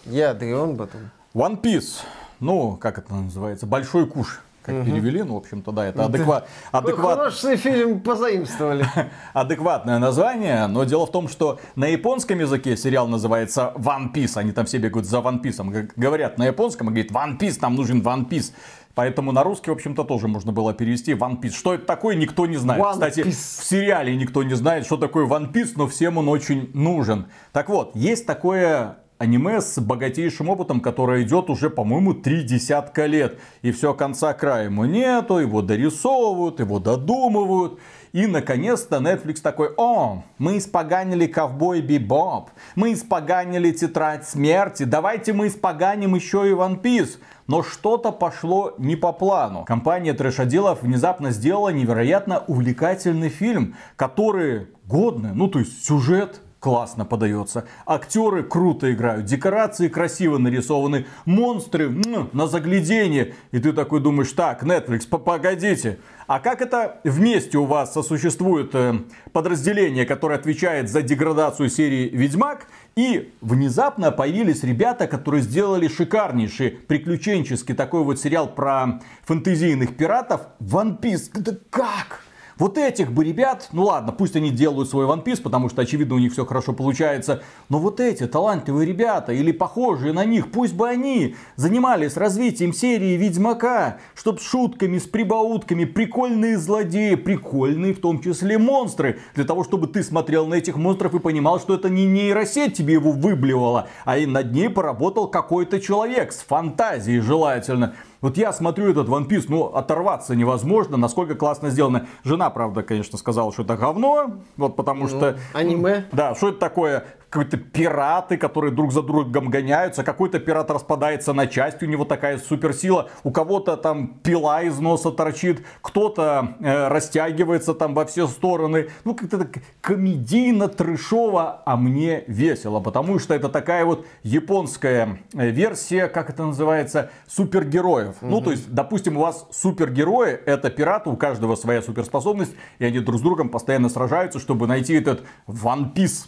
Я 0.06 0.32
Адрион 0.32 0.76
Батон. 0.76 1.12
One 1.34 1.62
Piece. 1.62 2.00
Ну, 2.40 2.78
как 2.78 2.98
это 2.98 3.14
называется? 3.14 3.66
Большой 3.66 4.08
куш. 4.08 4.42
Как 4.64 4.84
перевели, 4.84 5.24
ну, 5.24 5.36
в 5.36 5.38
общем-то, 5.38 5.72
да, 5.72 5.86
это 5.86 6.04
адекват, 6.04 6.50
адекват, 6.74 7.18
Хороший 7.18 7.56
фильм 7.56 8.02
позаимствовали. 8.02 8.86
адекватное 9.34 9.98
название, 9.98 10.68
но 10.68 10.84
дело 10.84 11.06
в 11.06 11.12
том, 11.12 11.30
что 11.30 11.58
на 11.78 11.86
японском 11.86 12.38
языке 12.40 12.76
сериал 12.76 13.08
называется 13.08 13.72
One 13.78 14.14
Piece, 14.14 14.36
они 14.36 14.52
там 14.52 14.66
все 14.66 14.78
бегают 14.78 15.08
за 15.08 15.20
One 15.20 15.42
Piece, 15.42 15.92
говорят 15.96 16.38
на 16.38 16.48
японском, 16.48 16.88
и 16.88 16.90
говорят 16.90 17.12
One 17.12 17.40
Piece, 17.40 17.60
нам 17.62 17.76
нужен 17.76 18.02
One 18.02 18.28
Piece. 18.28 18.52
Поэтому 18.98 19.32
на 19.32 19.44
русский, 19.44 19.70
в 19.70 19.76
общем-то, 19.76 20.06
тоже 20.06 20.28
можно 20.28 20.52
было 20.52 20.74
перевести 20.74 21.12
One 21.12 21.40
Piece. 21.40 21.52
Что 21.52 21.76
это 21.76 21.86
такое, 21.86 22.16
никто 22.16 22.48
не 22.48 22.58
знает. 22.58 22.82
One 22.82 22.94
Кстати, 22.94 23.20
Piece. 23.20 23.62
в 23.62 23.64
сериале 23.64 24.16
никто 24.16 24.42
не 24.42 24.56
знает, 24.56 24.88
что 24.88 24.98
такое 24.98 25.28
One 25.28 25.54
Piece, 25.54 25.74
но 25.76 25.88
всем 25.88 26.18
он 26.18 26.28
очень 26.28 26.72
нужен. 26.74 27.28
Так 27.52 27.70
вот, 27.70 27.96
есть 27.96 28.26
такое 28.26 28.98
аниме 29.20 29.62
с 29.62 29.80
богатейшим 29.80 30.50
опытом, 30.50 30.80
которое 30.80 31.22
идет 31.22 31.52
уже, 31.52 31.70
по-моему, 31.70 32.16
три 32.16 32.42
десятка 32.42 33.06
лет. 33.06 33.38
И 33.62 33.72
все 33.72 33.94
конца 33.94 34.34
края 34.34 34.66
ему 34.66 34.86
нету, 34.86 35.38
его 35.38 35.62
дорисовывают, 35.62 36.60
его 36.60 36.80
додумывают. 36.80 37.80
И, 38.14 38.26
наконец-то, 38.28 38.98
Netflix 38.98 39.42
такой, 39.42 39.74
о, 39.78 40.24
мы 40.38 40.58
испоганили 40.58 41.28
Ковбой 41.28 41.82
Бибоп, 41.82 42.50
мы 42.76 42.94
испоганили 42.94 43.72
Тетрадь 43.72 44.28
Смерти, 44.28 44.84
давайте 44.84 45.34
мы 45.34 45.48
испоганим 45.48 46.16
еще 46.16 46.48
и 46.50 46.52
One 46.52 46.82
Piece. 46.82 47.18
Но 47.48 47.64
что-то 47.64 48.12
пошло 48.12 48.74
не 48.78 48.98
по 48.98 49.14
плану. 49.14 49.64
Компания 49.66 50.14
трэшоделов 50.14 50.82
внезапно 50.82 51.32
сделала 51.32 51.70
невероятно 51.70 52.44
увлекательный 52.48 53.30
фильм, 53.30 53.76
который 53.96 54.68
годный, 54.86 55.32
ну 55.34 55.48
то 55.48 55.60
есть 55.60 55.86
сюжет 55.86 56.42
классно 56.60 57.06
подается. 57.06 57.66
Актеры 57.86 58.44
круто 58.44 58.92
играют, 58.94 59.26
декорации 59.26 59.88
красиво 59.88 60.38
нарисованы, 60.38 61.06
монстры 61.26 61.90
на 61.90 62.48
заглядение. 62.48 63.36
И 63.52 63.60
ты 63.60 63.74
такой 63.74 64.02
думаешь, 64.02 64.32
так, 64.32 64.64
Netflix, 64.64 65.08
погодите, 65.08 66.00
а 66.28 66.40
как 66.40 66.62
это 66.62 67.00
вместе 67.06 67.58
у 67.58 67.64
вас 67.64 67.94
сосуществует 67.94 68.76
э, 68.76 68.96
подразделение, 69.32 70.06
которое 70.06 70.38
отвечает 70.38 70.90
за 70.90 71.02
деградацию 71.02 71.70
серии 71.70 72.10
Ведьмак? 72.10 72.68
И 72.98 73.32
внезапно 73.40 74.12
появились 74.12 74.64
ребята, 74.64 75.08
которые 75.08 75.42
сделали 75.42 75.88
шикарнейший 75.88 76.72
приключенческий 76.72 77.76
такой 77.76 78.04
вот 78.04 78.20
сериал 78.20 78.54
про 78.54 79.00
фэнтезийных 79.24 79.96
пиратов 79.96 80.42
One 80.60 81.00
Piece. 81.00 81.30
Да 81.34 81.54
как? 81.70 82.27
Вот 82.60 82.80
этих 82.80 83.12
бы 83.12 83.24
ребят, 83.24 83.70
ну 83.72 83.84
ладно, 83.84 84.12
пусть 84.12 84.36
они 84.36 84.50
делают 84.50 84.90
свой 84.90 85.06
One 85.06 85.24
Piece, 85.24 85.42
потому 85.44 85.70
что 85.70 85.84
очевидно 85.84 86.16
у 86.16 86.20
них 86.20 86.34
все 86.34 86.44
хорошо 86.44 86.74
получается, 86.74 87.44
но 87.70 87.78
вот 87.78 88.00
эти 88.00 88.26
талантливые 88.26 88.88
ребята 88.88 89.32
или 89.32 89.52
похожие 89.52 90.12
на 90.12 90.26
них, 90.26 90.52
пусть 90.52 90.74
бы 90.74 90.90
они 90.90 91.36
занимались 91.56 92.18
развитием 92.18 92.74
серии 92.74 93.16
Ведьмака, 93.16 93.98
чтоб 94.16 94.40
с 94.40 94.44
шутками, 94.44 94.98
с 94.98 95.04
прибаутками, 95.04 95.86
прикольные 95.86 96.58
злодеи, 96.58 97.14
прикольные 97.14 97.94
в 97.94 98.00
том 98.00 98.22
числе 98.24 98.58
монстры, 98.58 99.20
для 99.36 99.44
того, 99.44 99.64
чтобы 99.64 99.86
ты 99.86 100.02
смотрел 100.02 100.48
на 100.48 100.56
этих 100.56 100.78
монстров 100.78 101.14
и 101.14 101.20
понимал, 101.20 101.60
что 101.60 101.76
это 101.76 101.90
не 101.90 102.08
нейросеть 102.08 102.76
тебе 102.76 102.94
его 102.94 103.12
выблевала, 103.12 103.88
а 104.04 104.18
и 104.18 104.26
над 104.26 104.52
ней 104.52 104.70
поработал 104.70 105.28
какой-то 105.28 105.80
человек 105.80 106.32
с 106.32 106.40
фантазией 106.40 107.20
желательно. 107.20 107.94
Вот 108.22 108.38
я 108.38 108.52
смотрю 108.52 108.90
этот 108.90 109.08
One 109.08 109.28
Piece, 109.28 109.46
ну, 109.48 109.66
оторваться 109.66 110.36
невозможно, 110.36 110.98
насколько 110.98 111.36
классно 111.36 111.70
сделано. 111.70 112.08
Жена, 112.24 112.50
правда, 112.50 112.82
конечно, 112.82 113.18
сказала, 113.18 113.54
что 113.54 113.62
это 113.62 113.78
говно, 113.78 114.38
вот 114.58 114.76
потому 114.76 115.04
ну, 115.04 115.10
что... 115.10 115.38
Аниме? 115.54 116.06
Да, 116.12 116.34
что 116.34 116.50
это 116.50 116.58
такое? 116.58 117.06
Какие-то 117.30 117.58
пираты, 117.58 118.38
которые 118.38 118.72
друг 118.72 118.94
за 118.94 119.02
другом 119.02 119.50
гоняются, 119.50 120.04
какой-то 120.04 120.40
пират 120.40 120.72
распадается 120.72 121.34
на 121.34 121.48
части, 121.48 121.84
у 121.84 121.88
него 121.88 122.06
такая 122.06 122.38
суперсила, 122.38 123.10
у 123.24 123.32
кого-то 123.32 123.76
там 123.76 124.20
пила 124.24 124.64
из 124.64 124.80
носа 124.80 125.12
торчит, 125.12 125.64
кто-то 125.82 126.56
э, 126.60 126.88
растягивается 126.88 127.74
там 127.74 127.94
во 127.94 128.06
все 128.06 128.28
стороны. 128.28 128.90
Ну, 129.04 129.14
как-то 129.14 129.40
так 129.40 129.62
комедийно, 129.82 130.68
трешово, 130.70 131.62
а 131.66 131.76
мне 131.76 132.24
весело, 132.28 132.80
потому 132.80 133.20
что 133.20 133.34
это 133.34 133.50
такая 133.50 133.84
вот 133.86 134.06
японская 134.24 135.20
э, 135.34 135.50
версия, 135.50 136.08
как 136.08 136.30
это 136.30 136.46
называется, 136.46 137.12
супергероев. 137.28 138.16
Угу. 138.22 138.30
Ну, 138.30 138.42
то 138.42 138.52
есть, 138.52 138.72
допустим, 138.74 139.18
у 139.18 139.22
вас 139.22 139.48
супергерои, 139.52 140.32
это 140.32 140.70
пираты, 140.70 141.10
у 141.10 141.18
каждого 141.18 141.56
своя 141.56 141.82
суперспособность, 141.82 142.54
и 142.80 142.86
они 142.86 143.00
друг 143.00 143.20
с 143.20 143.22
другом 143.22 143.50
постоянно 143.50 143.90
сражаются, 143.90 144.40
чтобы 144.40 144.68
найти 144.68 144.94
этот 144.94 145.24
One 145.48 145.94
Piece 145.94 146.28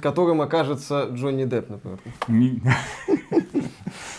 Которым 0.00 0.40
окажется 0.40 1.08
Джонни 1.12 1.44
Депп, 1.44 1.70
например. 1.70 1.98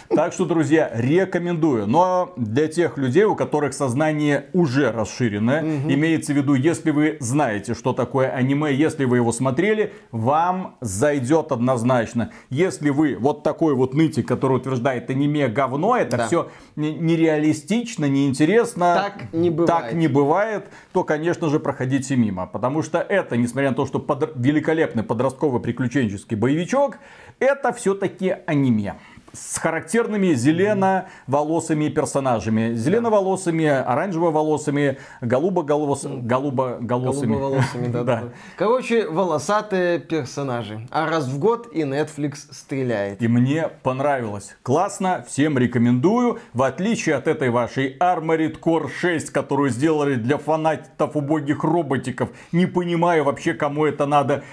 Так 0.09 0.33
что, 0.33 0.45
друзья, 0.45 0.91
рекомендую. 0.93 1.87
Но 1.87 2.33
для 2.37 2.67
тех 2.67 2.97
людей, 2.97 3.23
у 3.23 3.35
которых 3.35 3.73
сознание 3.73 4.45
уже 4.53 4.91
расширено, 4.91 5.57
угу. 5.57 5.93
имеется 5.93 6.33
в 6.33 6.37
виду, 6.37 6.53
если 6.53 6.91
вы 6.91 7.17
знаете, 7.19 7.73
что 7.73 7.93
такое 7.93 8.29
аниме, 8.29 8.73
если 8.73 9.05
вы 9.05 9.17
его 9.17 9.31
смотрели, 9.31 9.93
вам 10.11 10.77
зайдет 10.81 11.51
однозначно. 11.51 12.31
Если 12.49 12.89
вы 12.89 13.17
вот 13.19 13.43
такой 13.43 13.73
вот 13.73 13.93
нытик, 13.93 14.27
который 14.27 14.57
утверждает 14.57 15.09
аниме 15.09 15.47
говно, 15.47 15.97
это 15.97 16.17
да. 16.17 16.27
все 16.27 16.49
нереалистично, 16.75 18.05
неинтересно, 18.05 18.95
так 18.95 19.33
не 19.33 19.49
бывает. 19.49 19.67
так 19.67 19.93
не 19.93 20.07
бывает, 20.07 20.65
то, 20.93 21.03
конечно 21.03 21.49
же, 21.49 21.59
проходите 21.59 22.15
мимо. 22.15 22.45
Потому 22.45 22.81
что 22.83 22.99
это, 22.99 23.37
несмотря 23.37 23.69
на 23.69 23.75
то, 23.75 23.85
что 23.85 23.99
под... 23.99 24.33
великолепный 24.35 25.03
подростковый 25.03 25.61
приключенческий 25.61 26.37
боевичок, 26.37 26.99
это 27.39 27.73
все-таки 27.73 28.35
аниме 28.45 28.95
с 29.35 29.57
характерными 29.57 30.33
зелено-волосыми 30.33 31.89
персонажами. 31.89 32.73
Зелено-волосыми, 32.73 33.65
оранжево-волосыми, 33.65 34.97
голубо-голосыми. 35.21 36.21
Голубо-голосыми. 36.21 37.33
Голубо-волосыми, 37.33 37.87
да, 37.91 38.03
да. 38.03 38.23
Короче, 38.57 39.07
волосатые 39.07 39.99
персонажи. 39.99 40.87
А 40.91 41.09
раз 41.09 41.27
в 41.27 41.39
год 41.39 41.67
и 41.73 41.81
Netflix 41.81 42.35
стреляет. 42.51 43.21
И 43.21 43.27
мне 43.27 43.69
понравилось. 43.83 44.55
Классно, 44.63 45.25
всем 45.27 45.57
рекомендую. 45.57 46.39
В 46.53 46.63
отличие 46.63 47.15
от 47.15 47.27
этой 47.27 47.49
вашей 47.49 47.97
Armored 47.97 48.59
Core 48.59 48.89
6, 48.89 49.29
которую 49.31 49.69
сделали 49.69 50.15
для 50.15 50.37
фанатов 50.37 51.15
убогих 51.15 51.63
роботиков. 51.63 52.29
Не 52.51 52.65
понимаю 52.65 53.23
вообще, 53.23 53.53
кому 53.53 53.85
это 53.85 54.05
надо 54.05 54.43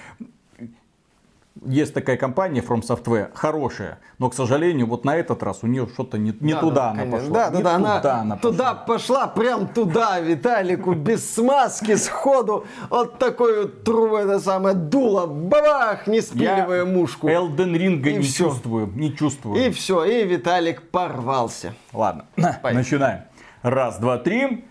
есть 1.65 1.93
такая 1.93 2.17
компания 2.17 2.61
From 2.61 2.81
Software, 2.81 3.29
хорошая, 3.33 3.99
но, 4.19 4.29
к 4.29 4.33
сожалению, 4.33 4.87
вот 4.87 5.05
на 5.05 5.15
этот 5.15 5.43
раз 5.43 5.59
у 5.63 5.67
нее 5.67 5.87
что-то 5.93 6.17
не, 6.17 6.35
не 6.39 6.53
да, 6.53 6.59
туда 6.59 6.75
да, 6.75 6.89
она 6.91 6.99
конечно. 7.01 7.19
пошла. 7.19 7.33
Да, 7.33 7.49
да, 7.49 7.61
да, 7.61 7.75
она, 7.75 8.21
она 8.21 8.37
туда 8.37 8.73
пошла. 8.73 8.85
пошла, 9.25 9.27
прям 9.27 9.67
туда, 9.67 10.19
Виталику, 10.19 10.93
без 10.93 11.33
смазки, 11.33 11.95
сходу, 11.95 12.65
вот 12.89 13.19
такой 13.19 13.63
вот 13.63 13.83
трубу, 13.83 14.15
это 14.17 14.39
самое 14.39 14.75
дуло, 14.75 15.25
бабах, 15.25 16.07
не 16.07 16.21
спиливая 16.21 16.79
Я 16.79 16.85
мушку. 16.85 17.27
Элден 17.29 17.75
Ринга 17.75 18.11
не 18.11 18.19
все. 18.19 18.45
чувствую, 18.45 18.87
не 18.95 19.15
чувствую. 19.15 19.65
И 19.65 19.71
все, 19.71 20.03
и 20.03 20.25
Виталик 20.25 20.81
порвался. 20.89 21.73
Ладно, 21.91 22.25
Поехали. 22.35 22.73
начинаем. 22.73 23.21
Раз, 23.61 23.97
два, 23.97 24.17
три. 24.17 24.65